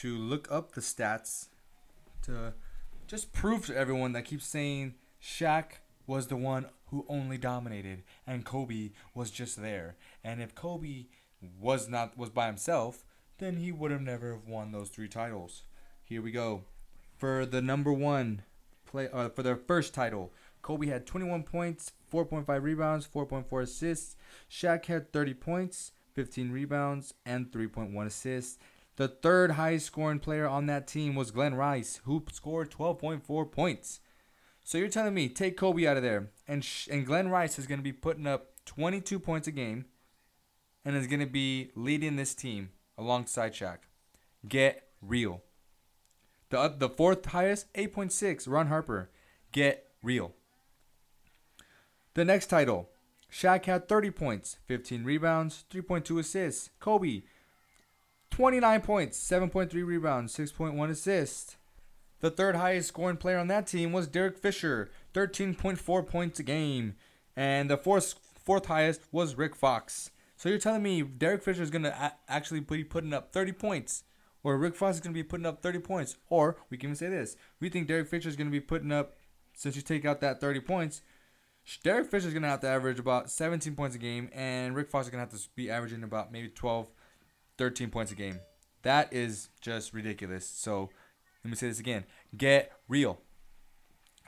to 0.00 0.16
look 0.18 0.50
up 0.50 0.72
the 0.72 0.80
stats 0.80 1.46
to 2.22 2.52
just 3.06 3.32
prove 3.32 3.66
to 3.66 3.76
everyone 3.76 4.12
that 4.12 4.24
keeps 4.24 4.46
saying 4.46 4.94
Shaq 5.22 5.78
was 6.06 6.26
the 6.26 6.36
one 6.36 6.66
who 6.86 7.06
only 7.08 7.38
dominated 7.38 8.02
and 8.26 8.44
Kobe 8.44 8.90
was 9.14 9.30
just 9.30 9.60
there. 9.60 9.96
And 10.24 10.42
if 10.42 10.54
Kobe 10.54 11.06
was 11.60 11.88
not 11.88 12.18
was 12.18 12.30
by 12.30 12.46
himself, 12.46 13.04
then 13.38 13.56
he 13.56 13.72
would 13.72 13.90
have 13.90 14.02
never 14.02 14.32
have 14.32 14.46
won 14.46 14.72
those 14.72 14.88
three 14.88 15.08
titles. 15.08 15.62
Here 16.04 16.20
we 16.20 16.32
go. 16.32 16.64
For 17.16 17.46
the 17.46 17.62
number 17.62 17.92
1 17.92 18.42
play 18.86 19.08
uh, 19.12 19.28
for 19.28 19.42
their 19.42 19.56
first 19.56 19.94
title, 19.94 20.32
Kobe 20.62 20.88
had 20.88 21.06
21 21.06 21.44
points, 21.44 21.92
4.5 22.12 22.62
rebounds, 22.62 23.06
4.4 23.06 23.62
assists. 23.62 24.16
Shaq 24.50 24.86
had 24.86 25.12
30 25.12 25.34
points, 25.34 25.92
15 26.18 26.50
rebounds, 26.50 27.14
and 27.24 27.52
3.1 27.52 28.04
assists. 28.04 28.58
The 28.96 29.06
third 29.06 29.52
highest 29.52 29.86
scoring 29.86 30.18
player 30.18 30.48
on 30.48 30.66
that 30.66 30.88
team 30.88 31.14
was 31.14 31.30
Glen 31.30 31.54
Rice, 31.54 32.00
who 32.06 32.24
scored 32.32 32.72
12.4 32.72 33.52
points. 33.52 34.00
So 34.64 34.78
you're 34.78 34.88
telling 34.88 35.14
me 35.14 35.28
take 35.28 35.56
Kobe 35.56 35.86
out 35.86 35.96
of 35.96 36.02
there, 36.02 36.30
and 36.48 36.64
sh- 36.64 36.88
and 36.90 37.06
Glen 37.06 37.28
Rice 37.28 37.56
is 37.56 37.68
going 37.68 37.78
to 37.78 37.84
be 37.84 37.92
putting 37.92 38.26
up 38.26 38.48
22 38.64 39.20
points 39.20 39.46
a 39.46 39.52
game, 39.52 39.84
and 40.84 40.96
is 40.96 41.06
going 41.06 41.20
to 41.20 41.26
be 41.26 41.70
leading 41.76 42.16
this 42.16 42.34
team 42.34 42.70
alongside 42.98 43.52
Shaq. 43.52 43.78
Get 44.48 44.88
real. 45.00 45.44
The 46.50 46.58
uh, 46.58 46.72
the 46.76 46.88
fourth 46.88 47.26
highest 47.26 47.72
8.6 47.74 48.48
Ron 48.48 48.66
Harper. 48.66 49.08
Get 49.52 49.92
real. 50.02 50.34
The 52.14 52.24
next 52.24 52.48
title, 52.48 52.90
Shaq 53.30 53.66
had 53.66 53.88
30 53.88 54.10
points, 54.10 54.56
15 54.66 55.04
rebounds, 55.04 55.64
3.2 55.70 56.18
assists. 56.18 56.70
Kobe 56.80 57.22
29 58.30 58.80
points, 58.82 59.18
7.3 59.18 59.72
rebounds, 59.84 60.36
6.1 60.36 60.90
assists. 60.90 61.56
The 62.20 62.30
third 62.30 62.56
highest 62.56 62.88
scoring 62.88 63.16
player 63.16 63.38
on 63.38 63.48
that 63.48 63.66
team 63.66 63.92
was 63.92 64.08
Derek 64.08 64.38
Fisher, 64.38 64.90
13.4 65.14 66.06
points 66.06 66.40
a 66.40 66.42
game. 66.42 66.94
And 67.36 67.70
the 67.70 67.76
fourth 67.76 68.14
fourth 68.44 68.66
highest 68.66 69.02
was 69.12 69.36
Rick 69.36 69.54
Fox. 69.54 70.10
So 70.36 70.48
you're 70.48 70.58
telling 70.58 70.82
me 70.82 71.02
Derek 71.02 71.42
Fisher 71.42 71.62
is 71.62 71.70
going 71.70 71.82
to 71.82 71.92
a- 71.92 72.16
actually 72.28 72.60
be 72.60 72.84
putting 72.84 73.12
up 73.12 73.32
30 73.32 73.52
points 73.52 74.04
or 74.42 74.56
Rick 74.56 74.76
Fox 74.76 74.96
is 74.96 75.00
going 75.00 75.12
to 75.12 75.18
be 75.18 75.24
putting 75.24 75.46
up 75.46 75.62
30 75.62 75.80
points. 75.80 76.16
Or 76.28 76.56
we 76.70 76.76
can 76.76 76.88
even 76.88 76.96
say 76.96 77.08
this: 77.08 77.36
we 77.60 77.68
think 77.68 77.88
Derek 77.88 78.08
Fisher 78.08 78.28
is 78.28 78.36
going 78.36 78.46
to 78.46 78.52
be 78.52 78.60
putting 78.60 78.92
up, 78.92 79.16
since 79.54 79.76
you 79.76 79.82
take 79.82 80.04
out 80.04 80.20
that 80.20 80.40
30 80.40 80.60
points, 80.60 81.02
Derek 81.82 82.10
Fisher 82.10 82.28
is 82.28 82.32
going 82.32 82.42
to 82.42 82.48
have 82.48 82.60
to 82.60 82.68
average 82.68 82.98
about 82.98 83.30
17 83.30 83.74
points 83.74 83.94
a 83.94 83.98
game, 83.98 84.30
and 84.32 84.74
Rick 84.74 84.90
Fox 84.90 85.06
is 85.06 85.10
going 85.10 85.24
to 85.24 85.30
have 85.30 85.40
to 85.40 85.48
be 85.54 85.70
averaging 85.70 86.02
about 86.02 86.32
maybe 86.32 86.48
12, 86.48 86.88
13 87.58 87.90
points 87.90 88.12
a 88.12 88.14
game. 88.14 88.40
That 88.82 89.12
is 89.12 89.50
just 89.60 89.92
ridiculous. 89.92 90.46
So 90.46 90.90
let 91.44 91.50
me 91.50 91.56
say 91.56 91.68
this 91.68 91.80
again: 91.80 92.04
get 92.36 92.72
real. 92.88 93.20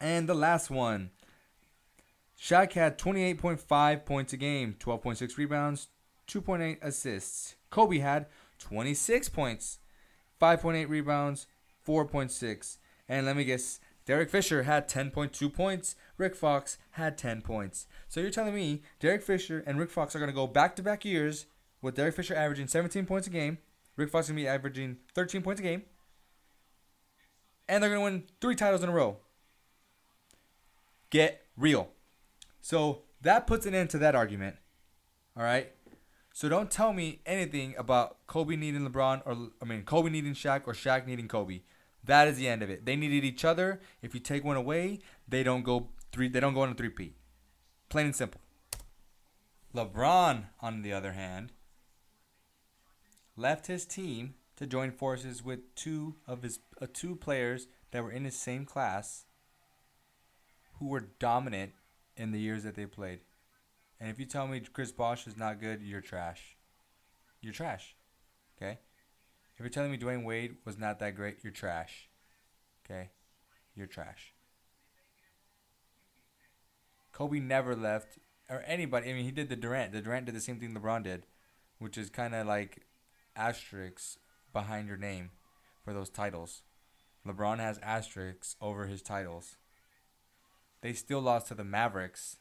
And 0.01 0.29
the 0.29 0.35
last 0.35 0.71
one. 0.71 1.11
Shaq 2.41 2.73
had 2.73 2.99
28.5 2.99 4.07
points 4.07 4.33
a 4.33 4.39
game, 4.39 4.75
12.6 4.81 5.37
rebounds, 5.37 5.89
2.8 6.27 6.79
assists. 6.81 7.57
Kobe 7.69 7.99
had 7.99 8.27
26 8.61 9.29
points, 9.29 9.79
5.8 10.41 10.89
rebounds, 10.89 11.47
4.6. 11.87 12.79
And 13.11 13.27
let 13.27 13.37
me 13.37 13.45
guess, 13.45 13.79
Derek 14.07 14.31
Fisher 14.31 14.65
had 14.65 14.89
10.2 14.89 15.53
points. 15.53 15.97
Rick 16.17 16.35
Fox 16.35 16.79
had 16.93 17.17
10 17.17 17.43
points. 17.43 17.87
So 18.09 18.21
you're 18.21 18.31
telling 18.31 18.55
me 18.55 18.83
Derek 18.99 19.23
Fisher 19.23 19.63
and 19.67 19.79
Rick 19.79 19.91
Fox 19.91 20.15
are 20.15 20.19
going 20.19 20.31
to 20.31 20.35
go 20.35 20.47
back 20.47 20.77
to 20.77 20.83
back 20.83 21.05
years 21.05 21.47
with 21.83 21.95
Derek 21.95 22.15
Fisher 22.15 22.35
averaging 22.35 22.67
17 22.67 23.07
points 23.07 23.27
a 23.27 23.31
game, 23.31 23.59
Rick 23.97 24.11
Fox 24.11 24.27
is 24.27 24.31
going 24.31 24.39
to 24.39 24.43
be 24.45 24.49
averaging 24.49 24.99
13 25.15 25.43
points 25.43 25.61
a 25.61 25.65
game, 25.65 25.83
and 27.69 27.83
they're 27.83 27.91
going 27.91 28.01
to 28.01 28.05
win 28.05 28.25
three 28.41 28.55
titles 28.55 28.83
in 28.83 28.89
a 28.89 28.93
row. 28.93 29.19
Get 31.11 31.47
real. 31.57 31.89
So 32.61 33.03
that 33.23 33.47
puts 33.47 33.67
an 33.67 33.75
end 33.75 33.91
to 33.91 33.99
that 33.99 34.15
argument. 34.15 34.57
All 35.37 35.43
right. 35.43 35.73
So 36.33 36.49
don't 36.49 36.71
tell 36.71 36.93
me 36.93 37.21
anything 37.27 37.75
about 37.77 38.19
Kobe 38.27 38.57
needing 38.57 38.89
LeBron 38.89 39.23
or 39.27 39.51
I 39.61 39.65
mean 39.65 39.83
Kobe 39.83 40.11
needing 40.11 40.35
Shaq 40.35 40.63
or 40.67 40.75
Shaq 40.75 41.07
needing 41.07 41.29
Kobe. 41.29 41.63
That 42.05 42.29
is 42.29 42.37
the 42.37 42.49
end 42.49 42.63
of 42.63 42.71
it. 42.71 42.87
They 42.87 42.97
needed 42.97 43.25
each 43.25 43.45
other. 43.45 43.81
If 44.03 44.15
you 44.15 44.21
take 44.21 44.45
one 44.45 44.57
away, 44.57 45.01
they 45.29 45.43
don't 45.43 45.63
go 45.63 45.89
three. 46.13 46.29
They 46.29 46.41
don't 46.41 46.55
go 46.55 46.63
on 46.63 46.71
a 46.71 46.75
three 46.75 46.89
P. 46.89 47.15
Plain 47.89 48.07
and 48.07 48.17
simple. 48.17 48.41
LeBron, 49.75 50.47
on 50.61 50.83
the 50.83 50.93
other 50.93 51.13
hand, 51.13 51.53
left 53.37 53.67
his 53.67 53.85
team 53.85 54.35
to 54.57 54.67
join 54.67 54.91
forces 54.91 55.45
with 55.45 55.75
two 55.75 56.17
of 56.27 56.43
his 56.43 56.59
uh, 56.81 56.87
two 56.93 57.15
players 57.17 57.67
that 57.91 58.03
were 58.03 58.11
in 58.11 58.25
his 58.25 58.37
same 58.37 58.65
class, 58.65 59.25
who 60.79 60.89
were 60.89 61.09
dominant 61.19 61.73
in 62.17 62.33
the 62.33 62.41
years 62.41 62.63
that 62.65 62.75
they 62.75 62.87
played. 62.87 63.21
And 64.01 64.11
if 64.11 64.19
you 64.19 64.27
tell 64.27 64.47
me 64.47 64.61
Chris 64.61 64.93
Bosh 64.93 65.27
is 65.27 65.37
not 65.37 65.61
good, 65.61 65.83
you're 65.83 66.01
trash. 66.01 66.57
You're 67.41 67.53
trash. 67.53 67.95
Okay? 68.57 68.79
If 69.61 69.65
you're 69.65 69.69
telling 69.69 69.91
me 69.93 69.99
Dwyane 69.99 70.25
Wade 70.25 70.57
was 70.65 70.79
not 70.79 71.01
that 71.01 71.15
great, 71.15 71.41
you're 71.43 71.53
trash. 71.53 72.09
Okay? 72.83 73.11
You're 73.77 73.87
trash. 73.87 74.33
Kobe 77.13 77.41
never 77.41 77.77
left, 77.77 78.19
or 78.49 78.63
anybody. 78.67 79.11
I 79.11 79.13
mean, 79.13 79.27
he 79.27 79.31
did 79.31 79.51
the 79.51 79.57
Durant. 79.57 79.93
The 79.93 80.01
Durant 80.01 80.25
did 80.25 80.35
the 80.35 80.41
same 80.41 80.59
thing 80.59 80.75
LeBron 80.75 81.03
did, 81.03 81.27
which 81.79 81.99
is 81.99 82.09
kind 82.09 82.35
of 82.35 82.47
like 82.47 82.87
asterisks 83.37 84.17
behind 84.51 84.89
your 84.89 84.97
name 84.97 85.33
for 85.85 85.93
those 85.93 86.09
titles. 86.09 86.63
LeBron 87.29 87.59
has 87.59 87.79
asterisks 87.83 88.57
over 88.63 88.87
his 88.87 89.03
titles. 89.03 89.59
They 90.81 90.95
still 90.95 91.21
lost 91.21 91.49
to 91.49 91.55
the 91.55 91.65
Mavericks 91.65 92.39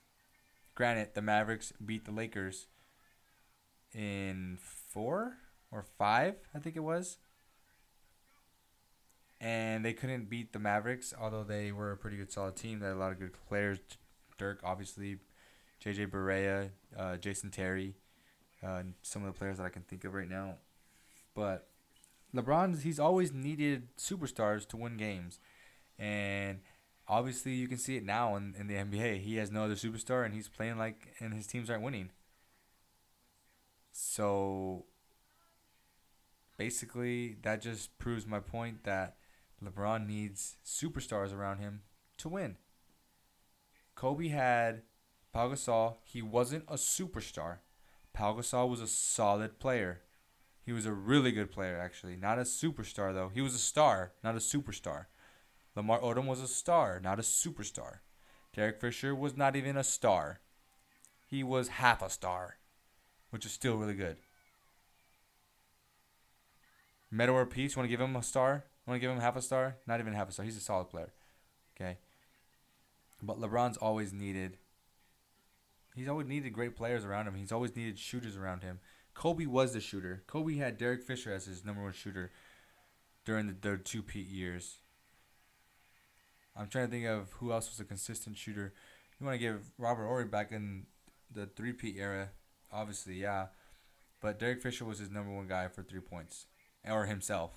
Granted, 0.73 1.09
the 1.13 1.21
Mavericks 1.21 1.73
beat 1.85 2.05
the 2.05 2.13
Lakers 2.13 2.67
in 3.93 4.57
four 4.61 5.33
or 5.71 5.83
five, 5.97 6.35
I 6.53 6.59
think 6.59 6.75
it 6.75 6.81
was. 6.81 7.17
And 9.41 9.85
they 9.85 9.93
couldn't 9.93 10.29
beat 10.29 10.51
the 10.51 10.59
Mavericks, 10.59 11.13
although 11.19 11.43
they 11.43 11.71
were 11.71 11.91
a 11.91 11.97
pretty 11.97 12.17
good, 12.17 12.31
solid 12.31 12.55
team. 12.55 12.79
They 12.79 12.87
had 12.87 12.95
a 12.95 12.99
lot 12.99 13.11
of 13.11 13.19
good 13.19 13.33
players. 13.47 13.79
Dirk, 14.37 14.59
obviously, 14.63 15.17
JJ 15.83 16.07
Barea, 16.07 16.71
uh, 16.97 17.17
Jason 17.17 17.49
Terry, 17.49 17.95
uh, 18.61 18.83
some 19.01 19.23
of 19.25 19.33
the 19.33 19.37
players 19.37 19.57
that 19.57 19.63
I 19.63 19.69
can 19.69 19.83
think 19.83 20.03
of 20.03 20.13
right 20.13 20.29
now. 20.29 20.55
But 21.33 21.67
LeBron, 22.35 22.81
he's 22.81 22.99
always 22.99 23.31
needed 23.31 23.95
superstars 23.97 24.67
to 24.69 24.77
win 24.77 24.97
games. 24.97 25.39
And 25.97 26.59
obviously 27.07 27.53
you 27.53 27.67
can 27.67 27.77
see 27.77 27.97
it 27.97 28.05
now 28.05 28.35
in, 28.35 28.55
in 28.57 28.67
the 28.67 28.75
NBA. 28.75 29.21
He 29.21 29.37
has 29.37 29.51
no 29.51 29.65
other 29.65 29.75
superstar 29.75 30.25
and 30.25 30.33
he's 30.33 30.47
playing 30.47 30.77
like 30.77 31.13
and 31.19 31.33
his 31.33 31.47
teams 31.47 31.69
aren't 31.69 31.83
winning. 31.83 32.11
So 33.91 34.85
basically 36.59 37.37
that 37.41 37.61
just 37.61 37.97
proves 37.97 38.27
my 38.27 38.39
point 38.39 38.83
that 38.83 39.15
LeBron 39.63 40.05
needs 40.05 40.57
superstars 40.63 41.33
around 41.33 41.59
him 41.59 41.81
to 42.17 42.27
win. 42.27 42.57
Kobe 43.95 44.27
had 44.27 44.81
Pau 45.31 45.49
Gasol. 45.49 45.95
He 46.03 46.21
wasn't 46.21 46.65
a 46.67 46.75
superstar. 46.75 47.59
Pau 48.13 48.33
Gasol 48.33 48.69
was 48.69 48.81
a 48.81 48.87
solid 48.87 49.57
player. 49.57 50.01
He 50.65 50.73
was 50.73 50.85
a 50.85 50.91
really 50.91 51.31
good 51.31 51.49
player, 51.49 51.79
actually. 51.79 52.17
Not 52.17 52.37
a 52.37 52.43
superstar, 52.43 53.13
though. 53.13 53.31
He 53.33 53.41
was 53.41 53.55
a 53.55 53.59
star, 53.59 54.11
not 54.21 54.35
a 54.35 54.39
superstar. 54.39 55.05
Lamar 55.75 55.99
Odom 56.01 56.25
was 56.25 56.41
a 56.41 56.47
star, 56.47 56.99
not 57.01 57.19
a 57.19 57.23
superstar. 57.23 57.99
Derek 58.53 58.81
Fisher 58.81 59.15
was 59.15 59.37
not 59.37 59.55
even 59.55 59.77
a 59.77 59.83
star. 59.83 60.41
He 61.25 61.41
was 61.41 61.69
half 61.69 62.01
a 62.01 62.09
star, 62.09 62.57
which 63.29 63.45
is 63.45 63.53
still 63.53 63.77
really 63.77 63.93
good. 63.93 64.17
Metta 67.11 67.33
World 67.33 67.49
Peace, 67.49 67.75
want 67.75 67.85
to 67.85 67.89
give 67.89 68.01
him 68.01 68.15
a 68.15 68.23
star? 68.23 68.65
Want 68.85 68.95
to 68.95 68.99
give 68.99 69.11
him 69.11 69.19
half 69.19 69.35
a 69.35 69.41
star? 69.41 69.77
Not 69.87 69.99
even 69.99 70.13
half 70.13 70.29
a 70.29 70.31
star. 70.31 70.45
He's 70.45 70.57
a 70.57 70.61
solid 70.61 70.89
player. 70.89 71.13
Okay. 71.75 71.97
But 73.21 73.39
LeBron's 73.39 73.77
always 73.77 74.13
needed. 74.13 74.57
He's 75.95 76.07
always 76.07 76.27
needed 76.27 76.53
great 76.53 76.75
players 76.75 77.03
around 77.03 77.27
him. 77.27 77.35
He's 77.35 77.51
always 77.51 77.75
needed 77.75 77.99
shooters 77.99 78.37
around 78.37 78.63
him. 78.63 78.79
Kobe 79.13 79.45
was 79.45 79.73
the 79.73 79.81
shooter. 79.81 80.23
Kobe 80.27 80.55
had 80.55 80.77
Derek 80.77 81.03
Fisher 81.03 81.33
as 81.33 81.45
his 81.45 81.65
number 81.65 81.83
one 81.83 81.91
shooter 81.91 82.31
during 83.25 83.47
the, 83.47 83.55
the 83.59 83.77
two 83.77 84.01
peat 84.01 84.27
years. 84.27 84.77
I'm 86.55 86.67
trying 86.67 86.85
to 86.85 86.91
think 86.91 87.05
of 87.05 87.31
who 87.33 87.51
else 87.51 87.69
was 87.69 87.79
a 87.79 87.85
consistent 87.85 88.37
shooter. 88.37 88.73
You 89.19 89.25
want 89.25 89.35
to 89.35 89.39
give 89.39 89.71
Robert 89.77 90.05
Horry 90.05 90.25
back 90.25 90.51
in 90.51 90.85
the 91.33 91.45
three 91.45 91.73
P 91.73 91.95
era, 91.99 92.29
obviously, 92.71 93.15
yeah. 93.15 93.47
But 94.21 94.39
Derek 94.39 94.61
Fisher 94.61 94.85
was 94.85 94.99
his 94.99 95.09
number 95.09 95.31
one 95.31 95.47
guy 95.47 95.67
for 95.67 95.83
three 95.83 96.01
points, 96.01 96.47
or 96.87 97.05
himself. 97.05 97.51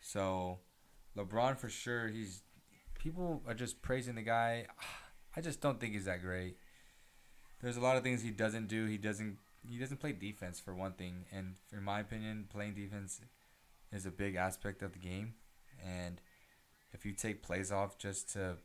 So, 0.00 0.58
LeBron 1.16 1.58
for 1.58 1.68
sure. 1.68 2.08
He's 2.08 2.42
people 2.94 3.42
are 3.46 3.54
just 3.54 3.82
praising 3.82 4.14
the 4.14 4.22
guy. 4.22 4.66
I 5.36 5.40
just 5.40 5.60
don't 5.60 5.78
think 5.78 5.92
he's 5.92 6.06
that 6.06 6.22
great. 6.22 6.56
There's 7.60 7.76
a 7.76 7.80
lot 7.80 7.96
of 7.96 8.02
things 8.02 8.22
he 8.22 8.30
doesn't 8.30 8.68
do. 8.68 8.86
He 8.86 8.98
doesn't. 8.98 9.38
He 9.68 9.78
doesn't 9.78 9.98
play 9.98 10.12
defense 10.12 10.60
for 10.60 10.74
one 10.74 10.92
thing, 10.92 11.26
and 11.32 11.56
in 11.72 11.82
my 11.82 12.00
opinion, 12.00 12.46
playing 12.48 12.74
defense 12.74 13.20
is 13.92 14.06
a 14.06 14.10
big 14.10 14.36
aspect 14.36 14.82
of 14.82 14.92
the 14.92 14.98
game. 14.98 15.34
And 15.84 16.20
if 16.92 17.04
you 17.04 17.12
take 17.12 17.42
plays 17.42 17.70
off 17.72 17.98
just 17.98 18.32
to 18.32 18.56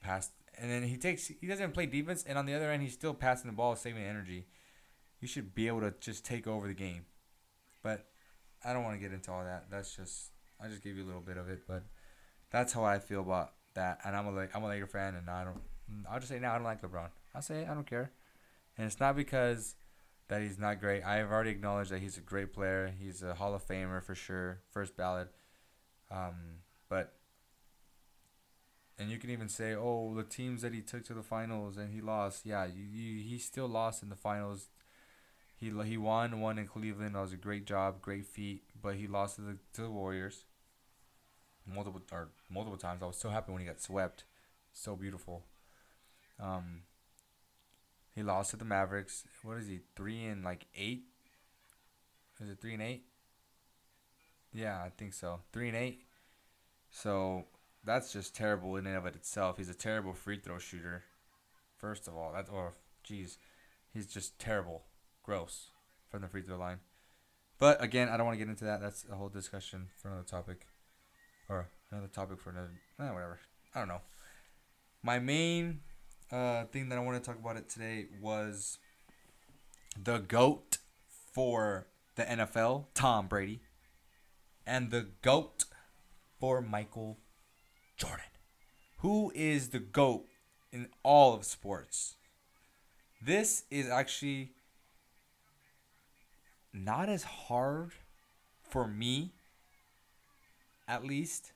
pass, 0.00 0.30
and 0.56 0.70
then 0.70 0.84
he 0.84 0.96
takes 0.96 1.26
he 1.26 1.46
doesn't 1.46 1.72
play 1.72 1.86
defense, 1.86 2.24
and 2.26 2.38
on 2.38 2.46
the 2.46 2.54
other 2.54 2.70
end 2.70 2.82
he's 2.82 2.94
still 2.94 3.14
passing 3.14 3.50
the 3.50 3.56
ball, 3.56 3.76
saving 3.76 4.04
energy. 4.04 4.46
You 5.20 5.28
should 5.28 5.54
be 5.54 5.66
able 5.66 5.80
to 5.80 5.94
just 5.98 6.24
take 6.24 6.46
over 6.46 6.68
the 6.68 6.74
game, 6.74 7.06
but 7.82 8.06
I 8.64 8.72
don't 8.72 8.84
want 8.84 8.96
to 8.96 9.00
get 9.00 9.12
into 9.12 9.30
all 9.30 9.44
that. 9.44 9.66
That's 9.70 9.94
just 9.94 10.30
I 10.60 10.68
just 10.68 10.82
gave 10.82 10.96
you 10.96 11.04
a 11.04 11.06
little 11.06 11.20
bit 11.20 11.36
of 11.36 11.48
it, 11.48 11.62
but 11.66 11.82
that's 12.50 12.72
how 12.72 12.84
I 12.84 12.98
feel 12.98 13.20
about 13.20 13.52
that. 13.74 14.00
And 14.04 14.16
I'm 14.16 14.26
a 14.26 14.32
Le- 14.32 14.48
I'm 14.54 14.62
a 14.62 14.68
Laker 14.68 14.86
fan, 14.86 15.14
and 15.14 15.28
I 15.28 15.44
don't. 15.44 15.60
I'll 16.10 16.18
just 16.18 16.30
say 16.30 16.38
now 16.38 16.52
I 16.52 16.54
don't 16.56 16.64
like 16.64 16.82
LeBron. 16.82 17.08
I'll 17.34 17.42
say 17.42 17.66
I 17.66 17.74
don't 17.74 17.86
care, 17.86 18.10
and 18.76 18.86
it's 18.86 19.00
not 19.00 19.16
because 19.16 19.76
that 20.28 20.42
he's 20.42 20.58
not 20.58 20.80
great. 20.80 21.02
I 21.04 21.16
have 21.16 21.30
already 21.30 21.50
acknowledged 21.50 21.90
that 21.90 22.00
he's 22.00 22.16
a 22.16 22.20
great 22.22 22.52
player. 22.52 22.92
He's 22.98 23.22
a 23.22 23.34
Hall 23.34 23.54
of 23.54 23.66
Famer 23.66 24.02
for 24.02 24.14
sure, 24.14 24.60
first 24.72 24.96
ballot. 24.96 25.28
Um, 26.10 26.60
but 26.88 27.14
and 28.98 29.10
you 29.10 29.18
can 29.18 29.30
even 29.30 29.48
say, 29.48 29.74
oh, 29.74 30.14
the 30.14 30.22
teams 30.22 30.62
that 30.62 30.72
he 30.72 30.80
took 30.80 31.04
to 31.04 31.14
the 31.14 31.22
finals 31.22 31.76
and 31.76 31.92
he 31.92 32.00
lost. 32.00 32.46
Yeah, 32.46 32.64
you, 32.64 32.82
you, 32.82 33.22
he 33.22 33.38
still 33.38 33.68
lost 33.68 34.02
in 34.02 34.08
the 34.08 34.16
finals. 34.16 34.68
He 35.56 35.70
he 35.84 35.96
won 35.96 36.40
one 36.40 36.58
in 36.58 36.66
Cleveland. 36.66 37.14
That 37.14 37.20
was 37.22 37.32
a 37.32 37.36
great 37.36 37.66
job, 37.66 38.00
great 38.02 38.26
feat. 38.26 38.62
But 38.80 38.96
he 38.96 39.06
lost 39.06 39.36
to 39.36 39.42
the 39.42 39.56
to 39.74 39.82
the 39.82 39.90
Warriors. 39.90 40.44
Multiple 41.66 42.02
or 42.12 42.28
multiple 42.48 42.78
times. 42.78 43.02
I 43.02 43.06
was 43.06 43.16
so 43.16 43.28
happy 43.30 43.52
when 43.52 43.60
he 43.60 43.66
got 43.66 43.80
swept. 43.80 44.24
So 44.72 44.96
beautiful. 44.96 45.44
Um. 46.40 46.82
He 48.14 48.22
lost 48.22 48.50
to 48.52 48.56
the 48.56 48.64
Mavericks. 48.64 49.24
What 49.42 49.58
is 49.58 49.66
he? 49.68 49.80
Three 49.94 50.24
and 50.24 50.42
like 50.42 50.66
eight. 50.74 51.04
Is 52.40 52.48
it 52.48 52.60
three 52.60 52.72
and 52.74 52.82
eight? 52.82 53.04
Yeah, 54.52 54.82
I 54.82 54.90
think 54.96 55.12
so. 55.12 55.40
Three 55.52 55.68
and 55.68 55.76
eight. 55.76 56.02
So 56.90 57.44
that's 57.84 58.12
just 58.12 58.34
terrible 58.34 58.76
in 58.76 58.86
and 58.86 58.96
of 58.96 59.06
it 59.06 59.16
itself. 59.16 59.58
He's 59.58 59.68
a 59.68 59.74
terrible 59.74 60.14
free 60.14 60.38
throw 60.38 60.58
shooter. 60.58 61.04
First 61.76 62.08
of 62.08 62.16
all, 62.16 62.32
that's 62.32 62.48
or 62.48 62.72
geez, 63.04 63.38
he's 63.92 64.06
just 64.06 64.38
terrible, 64.38 64.82
gross 65.26 65.70
from 66.08 66.22
the 66.22 66.28
free 66.28 66.40
throw 66.40 66.56
line. 66.56 66.78
But 67.58 67.82
again, 67.82 68.08
I 68.08 68.16
don't 68.16 68.26
want 68.26 68.38
to 68.38 68.44
get 68.44 68.48
into 68.48 68.64
that. 68.64 68.80
That's 68.80 69.04
a 69.10 69.16
whole 69.16 69.28
discussion 69.28 69.88
for 70.00 70.08
another 70.08 70.24
topic, 70.24 70.66
or 71.48 71.68
another 71.90 72.06
topic 72.06 72.40
for 72.40 72.50
another. 72.50 72.70
Eh, 73.00 73.10
whatever. 73.10 73.40
I 73.74 73.80
don't 73.80 73.88
know. 73.88 74.02
My 75.02 75.18
main 75.18 75.80
uh, 76.30 76.64
thing 76.66 76.88
that 76.88 76.98
I 76.98 77.02
want 77.02 77.22
to 77.22 77.28
talk 77.28 77.38
about 77.38 77.56
it 77.56 77.68
today 77.68 78.06
was 78.20 78.78
the 80.00 80.18
goat 80.18 80.78
for 81.32 81.88
the 82.14 82.22
NFL, 82.22 82.86
Tom 82.94 83.26
Brady, 83.26 83.60
and 84.66 84.90
the 84.90 85.08
goat 85.22 85.64
for 86.38 86.60
Michael 86.60 87.18
Jordan. 87.96 88.24
Who 88.98 89.32
is 89.34 89.70
the 89.70 89.78
goat 89.78 90.26
in 90.72 90.88
all 91.02 91.34
of 91.34 91.44
sports? 91.44 92.16
This 93.20 93.64
is 93.70 93.88
actually 93.88 94.52
not 96.84 97.08
as 97.08 97.22
hard 97.22 97.92
for 98.62 98.86
me, 98.86 99.32
at 100.86 101.04
least. 101.04 101.52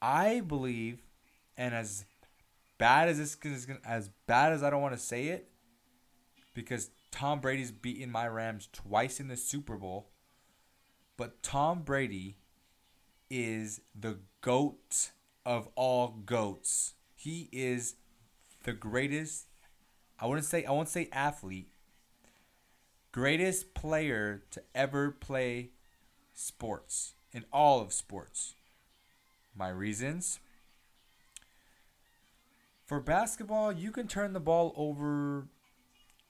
I 0.00 0.40
believe, 0.40 0.98
and 1.56 1.74
as 1.74 2.04
bad 2.78 3.08
as 3.08 3.18
this 3.18 3.36
is 3.44 3.68
as 3.84 4.10
bad 4.26 4.52
as 4.52 4.62
I 4.62 4.70
don't 4.70 4.82
want 4.82 4.94
to 4.94 5.00
say 5.00 5.28
it, 5.28 5.48
because 6.54 6.90
Tom 7.10 7.40
Brady's 7.40 7.70
beaten 7.70 8.10
my 8.10 8.26
Rams 8.26 8.68
twice 8.72 9.20
in 9.20 9.28
the 9.28 9.36
Super 9.36 9.76
Bowl, 9.76 10.10
but 11.16 11.42
Tom 11.42 11.82
Brady 11.82 12.38
is 13.30 13.80
the 13.94 14.18
goat 14.40 15.12
of 15.46 15.68
all 15.76 16.08
goats. 16.26 16.94
He 17.14 17.48
is 17.52 17.94
the 18.64 18.72
greatest. 18.72 19.46
I 20.18 20.26
wouldn't 20.26 20.46
say 20.46 20.64
I 20.64 20.72
won't 20.72 20.88
say 20.88 21.08
athlete. 21.12 21.68
Greatest 23.12 23.74
player 23.74 24.42
to 24.50 24.62
ever 24.74 25.10
play 25.10 25.68
sports 26.32 27.12
in 27.30 27.44
all 27.52 27.82
of 27.82 27.92
sports. 27.92 28.54
My 29.54 29.68
reasons. 29.68 30.40
For 32.86 33.00
basketball, 33.00 33.70
you 33.70 33.90
can 33.90 34.08
turn 34.08 34.32
the 34.32 34.40
ball 34.40 34.72
over 34.78 35.46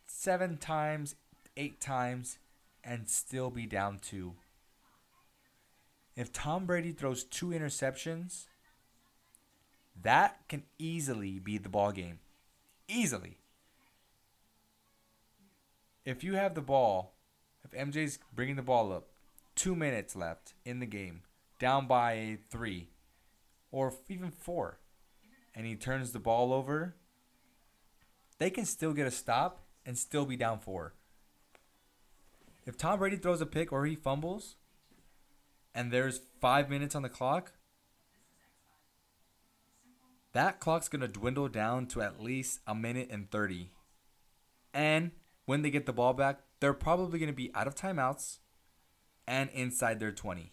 seven 0.06 0.56
times, 0.56 1.14
eight 1.56 1.80
times, 1.80 2.38
and 2.82 3.08
still 3.08 3.50
be 3.50 3.64
down 3.66 4.00
two. 4.00 4.34
If 6.16 6.32
Tom 6.32 6.66
Brady 6.66 6.90
throws 6.90 7.22
two 7.22 7.50
interceptions, 7.50 8.46
that 10.02 10.40
can 10.48 10.64
easily 10.80 11.38
be 11.38 11.58
the 11.58 11.68
ball 11.68 11.92
game. 11.92 12.18
Easily. 12.88 13.38
If 16.04 16.24
you 16.24 16.34
have 16.34 16.54
the 16.54 16.60
ball, 16.60 17.14
if 17.64 17.70
MJ's 17.70 18.18
bringing 18.34 18.56
the 18.56 18.62
ball 18.62 18.92
up, 18.92 19.08
two 19.54 19.76
minutes 19.76 20.16
left 20.16 20.54
in 20.64 20.80
the 20.80 20.86
game, 20.86 21.22
down 21.60 21.86
by 21.86 22.38
three, 22.50 22.88
or 23.70 23.92
even 24.08 24.30
four, 24.30 24.80
and 25.54 25.64
he 25.64 25.76
turns 25.76 26.10
the 26.10 26.18
ball 26.18 26.52
over, 26.52 26.96
they 28.38 28.50
can 28.50 28.64
still 28.64 28.92
get 28.92 29.06
a 29.06 29.12
stop 29.12 29.62
and 29.86 29.96
still 29.96 30.24
be 30.24 30.36
down 30.36 30.58
four. 30.58 30.94
If 32.66 32.76
Tom 32.76 32.98
Brady 32.98 33.16
throws 33.16 33.40
a 33.40 33.46
pick 33.46 33.72
or 33.72 33.86
he 33.86 33.94
fumbles, 33.94 34.56
and 35.74 35.92
there's 35.92 36.20
five 36.40 36.68
minutes 36.68 36.96
on 36.96 37.02
the 37.02 37.08
clock, 37.08 37.52
that 40.32 40.60
clock's 40.60 40.88
going 40.88 41.00
to 41.00 41.08
dwindle 41.08 41.48
down 41.48 41.86
to 41.88 42.02
at 42.02 42.20
least 42.20 42.60
a 42.66 42.74
minute 42.74 43.08
and 43.10 43.30
30. 43.30 43.70
And 44.74 45.12
when 45.52 45.60
they 45.60 45.68
get 45.68 45.84
the 45.84 45.92
ball 45.92 46.14
back, 46.14 46.38
they're 46.60 46.72
probably 46.72 47.18
going 47.18 47.30
to 47.30 47.36
be 47.36 47.50
out 47.54 47.66
of 47.66 47.74
timeouts 47.74 48.38
and 49.28 49.50
inside 49.50 50.00
their 50.00 50.10
20. 50.10 50.50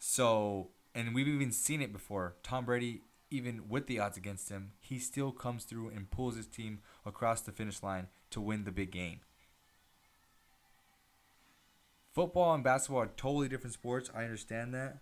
So, 0.00 0.70
and 0.92 1.14
we've 1.14 1.28
even 1.28 1.52
seen 1.52 1.80
it 1.80 1.92
before. 1.92 2.34
Tom 2.42 2.64
Brady, 2.64 3.02
even 3.30 3.68
with 3.68 3.86
the 3.86 4.00
odds 4.00 4.16
against 4.16 4.48
him, 4.48 4.72
he 4.80 4.98
still 4.98 5.30
comes 5.30 5.62
through 5.62 5.90
and 5.90 6.10
pulls 6.10 6.34
his 6.34 6.48
team 6.48 6.80
across 7.04 7.40
the 7.40 7.52
finish 7.52 7.84
line 7.84 8.08
to 8.30 8.40
win 8.40 8.64
the 8.64 8.72
big 8.72 8.90
game. 8.90 9.20
Football 12.14 12.52
and 12.52 12.64
basketball 12.64 13.02
are 13.02 13.10
totally 13.16 13.48
different 13.48 13.74
sports. 13.74 14.10
I 14.12 14.24
understand 14.24 14.74
that. 14.74 14.98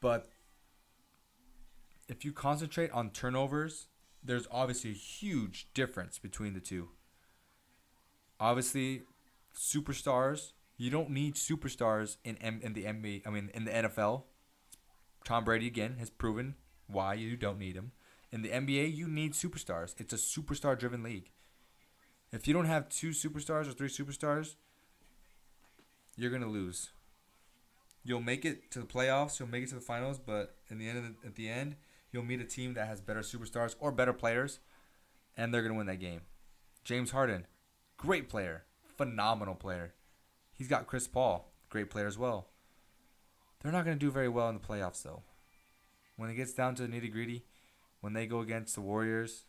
But 0.00 0.28
if 2.08 2.24
you 2.24 2.32
concentrate 2.32 2.90
on 2.90 3.10
turnovers, 3.10 3.86
there's 4.24 4.46
obviously 4.50 4.90
a 4.90 4.94
huge 4.94 5.68
difference 5.74 6.18
between 6.18 6.54
the 6.54 6.60
two. 6.60 6.90
Obviously, 8.38 9.02
superstars, 9.56 10.52
you 10.76 10.90
don't 10.90 11.10
need 11.10 11.34
superstars 11.34 12.16
in 12.24 12.36
M- 12.38 12.60
in 12.62 12.72
the 12.72 12.84
NBA, 12.84 13.26
I 13.26 13.30
mean 13.30 13.50
in 13.54 13.64
the 13.64 13.70
NFL. 13.70 14.24
Tom 15.24 15.44
Brady 15.44 15.68
again 15.68 15.96
has 15.98 16.10
proven 16.10 16.56
why 16.86 17.14
you 17.14 17.36
don't 17.36 17.58
need 17.58 17.76
him. 17.76 17.92
In 18.32 18.42
the 18.42 18.48
NBA, 18.48 18.94
you 18.94 19.06
need 19.06 19.34
superstars. 19.34 19.94
It's 19.98 20.12
a 20.12 20.16
superstar 20.16 20.76
driven 20.76 21.02
league. 21.02 21.30
If 22.32 22.48
you 22.48 22.54
don't 22.54 22.64
have 22.64 22.88
two 22.88 23.10
superstars 23.10 23.68
or 23.68 23.72
three 23.72 23.88
superstars, 23.88 24.56
you're 26.16 26.36
to 26.36 26.46
lose 26.46 26.90
you'll 28.04 28.20
make 28.20 28.44
it 28.44 28.70
to 28.72 28.80
the 28.80 28.86
playoffs, 28.86 29.38
you'll 29.38 29.48
make 29.48 29.64
it 29.64 29.68
to 29.70 29.76
the 29.76 29.80
finals, 29.80 30.18
but 30.18 30.56
in 30.68 30.78
the 30.78 30.88
end, 30.88 31.16
the, 31.22 31.26
at 31.26 31.34
the 31.34 31.48
end, 31.48 31.76
you'll 32.12 32.22
meet 32.22 32.40
a 32.40 32.44
team 32.44 32.74
that 32.74 32.86
has 32.86 33.00
better 33.00 33.20
superstars 33.20 33.74
or 33.80 33.90
better 33.90 34.12
players, 34.12 34.60
and 35.36 35.52
they're 35.52 35.62
gonna 35.62 35.74
win 35.74 35.86
that 35.86 36.00
game. 36.00 36.20
James 36.84 37.10
Harden, 37.10 37.46
great 37.96 38.28
player, 38.28 38.64
phenomenal 38.96 39.54
player. 39.54 39.94
He's 40.52 40.68
got 40.68 40.86
Chris 40.86 41.08
Paul, 41.08 41.52
great 41.70 41.90
player 41.90 42.06
as 42.06 42.18
well. 42.18 42.48
They're 43.60 43.72
not 43.72 43.84
gonna 43.84 43.96
do 43.96 44.10
very 44.10 44.28
well 44.28 44.48
in 44.48 44.54
the 44.54 44.60
playoffs 44.60 45.02
though. 45.02 45.22
When 46.16 46.28
it 46.28 46.34
gets 46.34 46.52
down 46.52 46.74
to 46.76 46.86
the 46.86 46.88
nitty 46.88 47.10
gritty, 47.10 47.44
when 48.00 48.12
they 48.12 48.26
go 48.26 48.40
against 48.40 48.74
the 48.74 48.80
Warriors, 48.82 49.44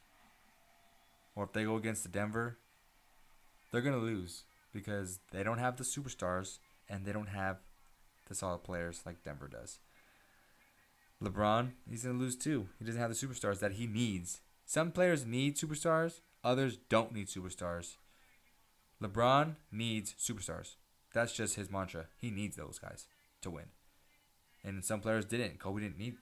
or 1.36 1.44
if 1.44 1.52
they 1.52 1.66
go 1.66 1.76
against 1.76 2.04
the 2.04 2.10
Denver, 2.10 2.58
they're 3.72 3.82
gonna 3.82 3.98
lose 3.98 4.44
because 4.72 5.20
they 5.32 5.44
don't 5.44 5.58
have 5.58 5.78
the 5.78 5.84
superstars 5.84 6.60
and 6.88 7.06
they 7.06 7.12
don't 7.12 7.28
have 7.28 7.58
the 8.28 8.36
solid 8.36 8.64
players 8.64 9.02
like 9.06 9.24
Denver 9.24 9.48
does. 9.48 9.80
LeBron, 11.24 11.72
he's 11.90 12.04
going 12.04 12.18
to 12.18 12.22
lose 12.22 12.36
too. 12.36 12.68
He 12.80 12.86
doesn't 12.86 13.00
have 13.00 13.10
the 13.10 13.28
superstars 13.28 13.60
that 13.60 13.74
he 13.74 13.88
needs. 13.88 14.42
Some 14.66 14.92
players 14.92 15.26
need 15.26 15.58
superstars, 15.58 16.22
others 16.44 16.78
don't 16.90 17.14
need 17.14 17.28
superstars. 17.28 17.96
LeBron 19.02 19.56
needs 19.72 20.16
superstars. 20.20 20.76
That's 21.14 21.34
just 21.34 21.56
his 21.56 21.72
mantra. 21.72 22.06
He 22.18 22.32
needs 22.32 22.56
those 22.56 22.80
guys 22.80 23.08
to 23.42 23.50
win. 23.50 23.66
And 24.64 24.84
some 24.84 25.02
players 25.02 25.26
didn't. 25.26 25.60
Kobe 25.60 25.82
didn't 25.82 26.00
need 26.00 26.16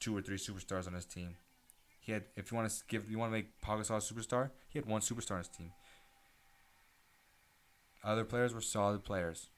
two 0.00 0.16
or 0.16 0.22
three 0.22 0.38
superstars 0.38 0.86
on 0.86 0.94
his 0.94 1.04
team. 1.04 1.36
He 2.00 2.12
had, 2.12 2.24
if 2.36 2.50
you 2.50 2.56
want 2.56 2.70
to 2.70 2.76
give, 2.88 3.10
you 3.10 3.18
want 3.18 3.30
to 3.32 3.36
make 3.36 3.60
Pau 3.60 3.76
Gasol 3.76 3.96
a 3.96 4.14
superstar, 4.14 4.50
he 4.68 4.78
had 4.78 4.86
one 4.86 5.00
superstar 5.00 5.32
on 5.32 5.38
his 5.38 5.48
team. 5.48 5.72
Other 8.04 8.24
players 8.24 8.54
were 8.54 8.60
solid 8.60 9.04
players 9.04 9.48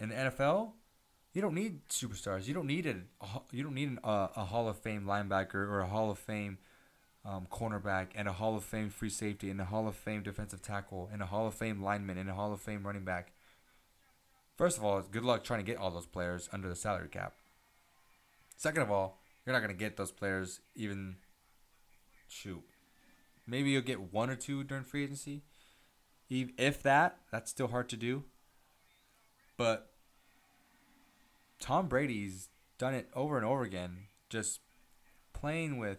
in 0.00 0.08
the 0.08 0.14
NFL, 0.14 0.72
you 1.32 1.40
don't 1.40 1.54
need 1.54 1.88
superstars. 1.88 2.46
You 2.46 2.54
don't 2.54 2.66
need 2.66 2.86
a 2.86 2.96
you 3.52 3.62
don't 3.62 3.74
need 3.74 3.88
an, 3.88 3.98
uh, 4.02 4.28
a 4.36 4.44
Hall 4.44 4.68
of 4.68 4.78
Fame 4.78 5.04
linebacker 5.04 5.54
or 5.54 5.80
a 5.80 5.86
Hall 5.86 6.10
of 6.10 6.18
Fame 6.18 6.58
um, 7.24 7.46
cornerback 7.50 8.08
and 8.14 8.26
a 8.28 8.32
Hall 8.32 8.56
of 8.56 8.64
Fame 8.64 8.90
free 8.90 9.10
safety 9.10 9.50
and 9.50 9.60
a 9.60 9.64
Hall 9.64 9.86
of 9.86 9.94
Fame 9.94 10.22
defensive 10.22 10.62
tackle 10.62 11.08
and 11.12 11.22
a 11.22 11.26
Hall 11.26 11.46
of 11.46 11.54
Fame 11.54 11.82
lineman 11.82 12.18
and 12.18 12.28
a 12.28 12.34
Hall 12.34 12.52
of 12.52 12.60
Fame 12.60 12.86
running 12.86 13.04
back. 13.04 13.32
First 14.56 14.76
of 14.76 14.84
all, 14.84 15.00
good 15.02 15.24
luck 15.24 15.44
trying 15.44 15.60
to 15.60 15.66
get 15.66 15.78
all 15.78 15.90
those 15.90 16.06
players 16.06 16.48
under 16.52 16.68
the 16.68 16.76
salary 16.76 17.08
cap. 17.08 17.34
Second 18.56 18.82
of 18.82 18.90
all, 18.90 19.22
you're 19.44 19.54
not 19.54 19.60
going 19.60 19.74
to 19.74 19.78
get 19.78 19.96
those 19.96 20.12
players 20.12 20.60
even 20.74 21.16
shoot. 22.28 22.62
Maybe 23.46 23.70
you'll 23.70 23.82
get 23.82 24.12
one 24.12 24.28
or 24.28 24.36
two 24.36 24.64
during 24.64 24.84
free 24.84 25.04
agency. 25.04 25.42
If 26.28 26.82
that, 26.82 27.18
that's 27.32 27.50
still 27.50 27.68
hard 27.68 27.88
to 27.88 27.96
do. 27.96 28.24
But 29.56 29.89
Tom 31.60 31.88
Brady's 31.88 32.48
done 32.78 32.94
it 32.94 33.08
over 33.14 33.36
and 33.36 33.46
over 33.46 33.62
again, 33.62 34.06
just 34.28 34.60
playing 35.32 35.78
with 35.78 35.98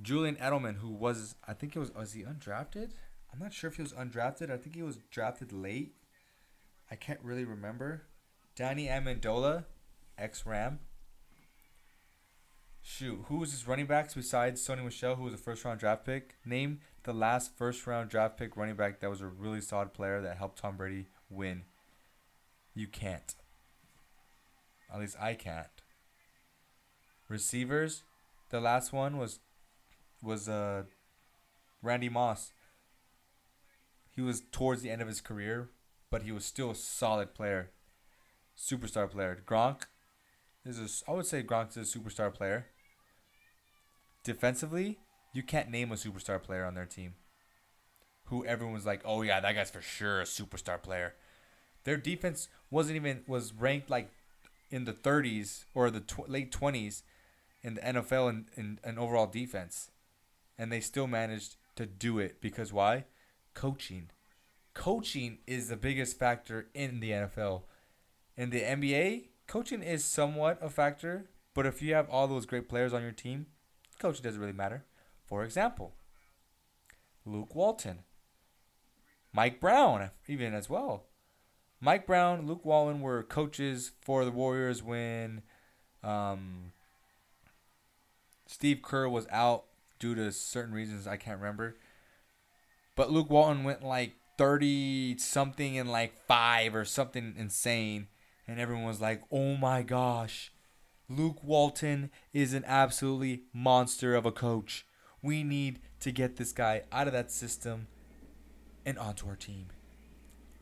Julian 0.00 0.36
Edelman, 0.36 0.76
who 0.76 0.90
was 0.90 1.34
I 1.46 1.52
think 1.52 1.74
it 1.74 1.78
was 1.78 1.92
was 1.92 2.12
he 2.12 2.22
undrafted? 2.22 2.90
I'm 3.32 3.38
not 3.38 3.52
sure 3.52 3.68
if 3.68 3.76
he 3.76 3.82
was 3.82 3.92
undrafted. 3.92 4.50
I 4.50 4.56
think 4.56 4.76
he 4.76 4.82
was 4.82 4.98
drafted 5.10 5.52
late. 5.52 5.94
I 6.90 6.94
can't 6.94 7.20
really 7.22 7.44
remember. 7.44 8.04
Danny 8.54 8.86
Amendola, 8.86 9.64
ex 10.16 10.46
Ram. 10.46 10.80
Shoot, 12.80 13.24
who 13.26 13.38
was 13.38 13.50
his 13.50 13.66
running 13.66 13.86
backs 13.86 14.14
besides 14.14 14.66
Sony 14.66 14.84
Michel, 14.84 15.16
who 15.16 15.24
was 15.24 15.34
a 15.34 15.38
first 15.38 15.64
round 15.64 15.80
draft 15.80 16.04
pick? 16.04 16.36
Name 16.44 16.80
the 17.02 17.12
last 17.12 17.56
first 17.56 17.86
round 17.86 18.10
draft 18.10 18.36
pick 18.36 18.56
running 18.56 18.76
back 18.76 19.00
that 19.00 19.10
was 19.10 19.20
a 19.20 19.26
really 19.26 19.60
solid 19.60 19.92
player 19.92 20.20
that 20.20 20.36
helped 20.36 20.58
Tom 20.58 20.76
Brady 20.76 21.06
win. 21.28 21.64
You 22.74 22.86
can't. 22.86 23.34
At 24.92 25.00
least 25.00 25.16
I 25.20 25.34
can't. 25.34 25.66
Receivers, 27.28 28.02
the 28.50 28.60
last 28.60 28.92
one 28.92 29.18
was 29.18 29.40
was 30.22 30.48
uh 30.48 30.84
Randy 31.82 32.08
Moss. 32.08 32.52
He 34.10 34.22
was 34.22 34.42
towards 34.50 34.82
the 34.82 34.90
end 34.90 35.02
of 35.02 35.08
his 35.08 35.20
career, 35.20 35.70
but 36.10 36.22
he 36.22 36.32
was 36.32 36.44
still 36.44 36.70
a 36.70 36.74
solid 36.74 37.34
player, 37.34 37.70
superstar 38.56 39.10
player. 39.10 39.42
Gronk 39.46 39.82
is 40.64 40.78
a, 40.78 41.10
I 41.10 41.14
would 41.14 41.26
say 41.26 41.42
Gronk 41.42 41.76
is 41.76 41.94
a 41.94 41.98
superstar 41.98 42.32
player. 42.32 42.66
Defensively, 44.24 44.98
you 45.32 45.42
can't 45.42 45.70
name 45.70 45.92
a 45.92 45.96
superstar 45.96 46.42
player 46.42 46.64
on 46.64 46.74
their 46.74 46.86
team. 46.86 47.14
Who 48.24 48.44
everyone 48.44 48.74
was 48.74 48.86
like, 48.86 49.02
oh 49.04 49.22
yeah, 49.22 49.38
that 49.40 49.54
guy's 49.54 49.70
for 49.70 49.82
sure 49.82 50.20
a 50.20 50.24
superstar 50.24 50.82
player. 50.82 51.14
Their 51.84 51.96
defense 51.96 52.48
wasn't 52.70 52.96
even 52.96 53.22
was 53.28 53.52
ranked 53.52 53.90
like 53.90 54.10
in 54.70 54.84
the 54.84 54.92
30s 54.92 55.64
or 55.74 55.90
the 55.90 56.00
tw- 56.00 56.28
late 56.28 56.52
20s 56.52 57.02
in 57.62 57.74
the 57.74 57.80
NFL 57.80 58.30
in, 58.30 58.46
in, 58.56 58.78
in 58.84 58.98
overall 58.98 59.26
defense. 59.26 59.90
And 60.58 60.72
they 60.72 60.80
still 60.80 61.06
managed 61.06 61.56
to 61.76 61.86
do 61.86 62.18
it 62.18 62.40
because 62.40 62.72
why? 62.72 63.04
Coaching. 63.54 64.10
Coaching 64.74 65.38
is 65.46 65.68
the 65.68 65.76
biggest 65.76 66.18
factor 66.18 66.68
in 66.74 67.00
the 67.00 67.10
NFL. 67.10 67.62
In 68.36 68.50
the 68.50 68.60
NBA, 68.60 69.28
coaching 69.46 69.82
is 69.82 70.04
somewhat 70.04 70.58
a 70.60 70.68
factor, 70.68 71.30
but 71.54 71.66
if 71.66 71.80
you 71.80 71.94
have 71.94 72.08
all 72.10 72.28
those 72.28 72.46
great 72.46 72.68
players 72.68 72.92
on 72.92 73.02
your 73.02 73.12
team, 73.12 73.46
coaching 73.98 74.22
doesn't 74.22 74.40
really 74.40 74.52
matter. 74.52 74.84
For 75.24 75.44
example, 75.44 75.94
Luke 77.24 77.54
Walton, 77.54 78.00
Mike 79.32 79.60
Brown, 79.60 80.10
even 80.28 80.54
as 80.54 80.70
well. 80.70 81.06
Mike 81.80 82.06
Brown, 82.06 82.46
Luke 82.46 82.64
Walton 82.64 83.00
were 83.00 83.22
coaches 83.22 83.92
for 84.00 84.24
the 84.24 84.30
Warriors 84.30 84.82
when 84.82 85.42
um, 86.02 86.72
Steve 88.46 88.80
Kerr 88.82 89.08
was 89.08 89.26
out 89.30 89.64
due 89.98 90.14
to 90.14 90.32
certain 90.32 90.74
reasons 90.74 91.06
I 91.06 91.16
can't 91.16 91.38
remember. 91.38 91.76
But 92.94 93.10
Luke 93.10 93.30
Walton 93.30 93.64
went 93.64 93.82
like 93.82 94.14
30 94.38 95.18
something 95.18 95.78
and 95.78 95.90
like 95.90 96.14
5 96.26 96.74
or 96.74 96.84
something 96.84 97.34
insane 97.36 98.08
and 98.46 98.60
everyone 98.60 98.84
was 98.84 99.00
like, 99.00 99.22
"Oh 99.30 99.56
my 99.56 99.82
gosh. 99.82 100.52
Luke 101.08 101.42
Walton 101.42 102.10
is 102.32 102.52
an 102.52 102.64
absolutely 102.66 103.44
monster 103.52 104.14
of 104.14 104.26
a 104.26 104.32
coach. 104.32 104.86
We 105.22 105.44
need 105.44 105.80
to 106.00 106.12
get 106.12 106.36
this 106.36 106.52
guy 106.52 106.82
out 106.92 107.06
of 107.06 107.12
that 107.12 107.30
system 107.30 107.88
and 108.84 108.98
onto 108.98 109.28
our 109.28 109.36
team." 109.36 109.66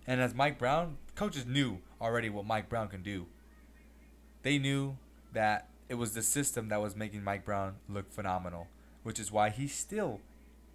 And 0.07 0.21
as 0.21 0.35
Mike 0.35 0.59
Brown, 0.59 0.99
coaches 1.15 1.47
knew 1.47 1.79
already 2.01 2.29
what 2.29 2.45
Mike 2.45 2.69
Brown 2.69 2.89
can 2.89 3.03
do. 3.03 3.27
They 4.43 4.59
knew 4.59 4.97
that 5.33 5.69
it 5.89 5.95
was 5.95 6.15
the 6.15 6.23
system 6.23 6.69
that 6.69 6.81
was 6.81 6.97
making 6.97 7.23
Mike 7.25 7.45
Brown 7.45 7.77
look 7.89 8.13
phenomenal, 8.13 8.69
which 9.03 9.19
is 9.19 9.31
why 9.31 9.51
he's 9.51 9.75
still 9.75 10.21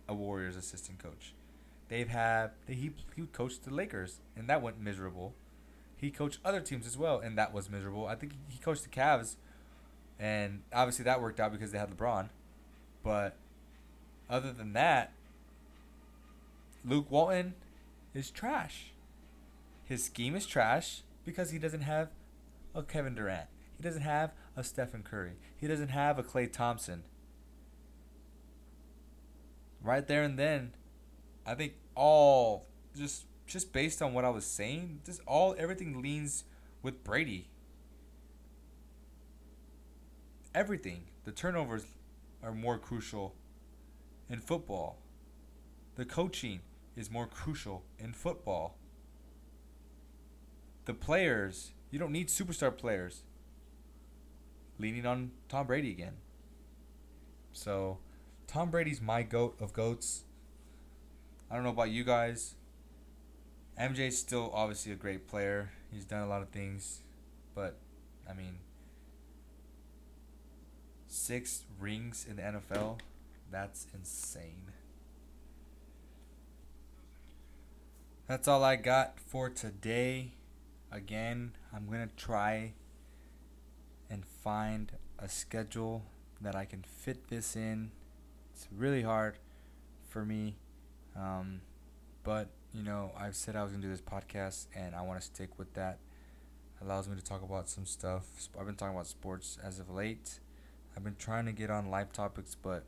a 0.07 0.13
Warriors 0.13 0.55
assistant 0.55 0.99
coach. 0.99 1.33
They've 1.87 2.07
had 2.07 2.51
he 2.67 2.91
he 3.15 3.23
coached 3.33 3.63
the 3.63 3.73
Lakers 3.73 4.19
and 4.35 4.47
that 4.47 4.61
went 4.61 4.79
miserable. 4.79 5.33
He 5.97 6.11
coached 6.11 6.39
other 6.45 6.61
teams 6.61 6.85
as 6.87 6.97
well 6.97 7.19
and 7.19 7.37
that 7.37 7.53
was 7.53 7.69
miserable. 7.69 8.07
I 8.07 8.15
think 8.15 8.33
he 8.47 8.59
coached 8.59 8.83
the 8.83 8.89
Cavs 8.89 9.35
and 10.19 10.61
obviously 10.73 11.05
that 11.05 11.21
worked 11.21 11.39
out 11.39 11.51
because 11.51 11.71
they 11.71 11.79
had 11.79 11.89
LeBron. 11.89 12.29
But 13.03 13.35
other 14.29 14.51
than 14.51 14.73
that, 14.73 15.11
Luke 16.85 17.09
Walton 17.09 17.55
is 18.13 18.29
trash. 18.29 18.91
His 19.89 20.03
scheme 20.03 20.35
is 20.35 20.45
trash 20.45 21.01
because 21.25 21.49
he 21.49 21.57
doesn't 21.57 21.81
have 21.81 22.09
a 22.75 22.83
Kevin 22.83 23.15
Durant. 23.15 23.47
He 23.75 23.81
doesn't 23.81 24.03
have 24.03 24.33
a 24.55 24.63
Stephen 24.63 25.01
Curry. 25.01 25.33
He 25.57 25.65
doesn't 25.65 25.87
have 25.87 26.19
a 26.19 26.23
Klay 26.23 26.53
Thompson. 26.53 27.05
Right 29.81 30.07
there 30.07 30.21
and 30.21 30.37
then, 30.37 30.75
I 31.43 31.55
think 31.55 31.73
all 31.95 32.67
just 32.95 33.25
just 33.47 33.73
based 33.73 33.99
on 34.03 34.13
what 34.13 34.25
I 34.25 34.29
was 34.29 34.45
saying, 34.45 35.01
just 35.07 35.21
all 35.25 35.55
everything 35.57 36.03
leans 36.03 36.43
with 36.83 37.03
Brady. 37.03 37.49
Everything. 40.53 41.05
The 41.23 41.31
turnovers 41.31 41.85
are 42.43 42.53
more 42.53 42.77
crucial 42.77 43.33
in 44.29 44.39
football. 44.39 44.99
The 45.95 46.05
coaching 46.05 46.59
is 46.95 47.09
more 47.09 47.25
crucial 47.25 47.85
in 47.97 48.13
football. 48.13 48.78
The 50.89 50.95
players, 50.95 51.73
you 51.91 51.99
don't 51.99 52.11
need 52.11 52.29
superstar 52.29 52.75
players 52.75 53.21
leaning 54.79 55.05
on 55.05 55.29
Tom 55.47 55.67
Brady 55.67 55.91
again. 55.91 56.13
So, 57.53 57.99
Tom 58.47 58.71
Brady's 58.71 58.99
my 58.99 59.21
goat 59.21 59.55
of 59.61 59.71
goats. 59.71 60.23
I 61.47 61.53
don't 61.53 61.63
know 61.63 61.69
about 61.69 61.91
you 61.91 62.03
guys. 62.03 62.55
MJ's 63.79 64.17
still 64.17 64.49
obviously 64.51 64.91
a 64.91 64.95
great 64.95 65.27
player. 65.27 65.69
He's 65.93 66.05
done 66.05 66.23
a 66.23 66.27
lot 66.27 66.41
of 66.41 66.49
things, 66.49 67.01
but 67.53 67.77
I 68.27 68.33
mean, 68.33 68.57
six 71.05 71.65
rings 71.79 72.25
in 72.27 72.37
the 72.37 72.41
NFL, 72.41 72.97
that's 73.51 73.85
insane. 73.93 74.71
That's 78.25 78.47
all 78.47 78.63
I 78.63 78.75
got 78.75 79.19
for 79.19 79.51
today. 79.51 80.31
Again, 80.91 81.53
I'm 81.73 81.87
going 81.87 82.07
to 82.07 82.15
try 82.15 82.73
and 84.09 84.25
find 84.25 84.91
a 85.19 85.29
schedule 85.29 86.03
that 86.41 86.55
I 86.55 86.65
can 86.65 86.83
fit 86.83 87.27
this 87.27 87.55
in. 87.55 87.91
It's 88.53 88.67
really 88.75 89.03
hard 89.03 89.37
for 90.07 90.25
me. 90.25 90.55
Um, 91.15 91.61
but, 92.23 92.49
you 92.73 92.81
know, 92.81 93.11
I've 93.17 93.35
said 93.35 93.55
I 93.55 93.63
was 93.63 93.71
going 93.71 93.81
to 93.81 93.87
do 93.87 93.91
this 93.93 94.01
podcast 94.01 94.67
and 94.75 94.95
I 94.95 95.01
want 95.01 95.19
to 95.19 95.25
stick 95.25 95.59
with 95.59 95.73
that. 95.75 95.99
It 96.79 96.85
allows 96.85 97.07
me 97.07 97.15
to 97.15 97.23
talk 97.23 97.43
about 97.43 97.69
some 97.69 97.85
stuff. 97.85 98.23
I've 98.59 98.65
been 98.65 98.75
talking 98.75 98.95
about 98.95 99.07
sports 99.07 99.57
as 99.63 99.79
of 99.79 99.89
late. 99.89 100.39
I've 100.95 101.03
been 101.03 101.17
trying 101.19 101.45
to 101.45 101.51
get 101.51 101.69
on 101.69 101.91
life 101.91 102.11
topics, 102.11 102.55
but 102.55 102.85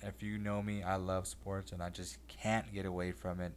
if 0.00 0.22
you 0.22 0.38
know 0.38 0.62
me, 0.62 0.82
I 0.82 0.96
love 0.96 1.26
sports 1.26 1.72
and 1.72 1.82
I 1.82 1.90
just 1.90 2.18
can't 2.28 2.72
get 2.72 2.86
away 2.86 3.10
from 3.12 3.40
it. 3.40 3.52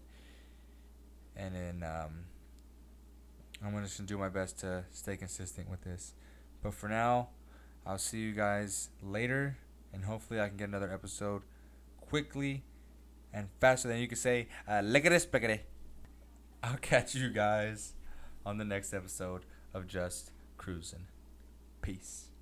And 1.36 1.54
then 1.56 1.84
um, 1.84 2.12
I'm 3.66 3.84
just 3.84 3.98
gonna 3.98 4.08
do 4.08 4.18
my 4.18 4.30
best 4.30 4.60
to 4.60 4.86
stay 4.92 5.18
consistent 5.18 5.70
with 5.70 5.82
this. 5.82 6.14
But 6.62 6.74
for 6.74 6.88
now, 6.88 7.30
I'll 7.86 7.98
see 7.98 8.20
you 8.20 8.34
guys 8.34 8.90
later, 9.02 9.58
and 9.94 10.06
hopefully 10.06 10.40
I 10.40 10.48
can 10.48 10.58
get 10.58 10.68
another 10.68 10.92
episode 10.92 11.42
quickly 12.00 12.64
and 13.34 13.50
faster 13.60 13.88
than 13.88 14.00
you 14.00 14.08
can 14.08 14.18
say 14.18 14.48
uh, 14.68 14.82
lickety. 14.82 15.62
I'll 16.64 16.78
catch 16.78 17.16
you 17.16 17.30
guys 17.30 17.94
on 18.46 18.58
the 18.58 18.66
next 18.66 18.94
episode 18.94 19.46
of 19.74 19.88
Just 19.88 20.32
Cruising. 20.58 21.08
Peace. 21.82 22.35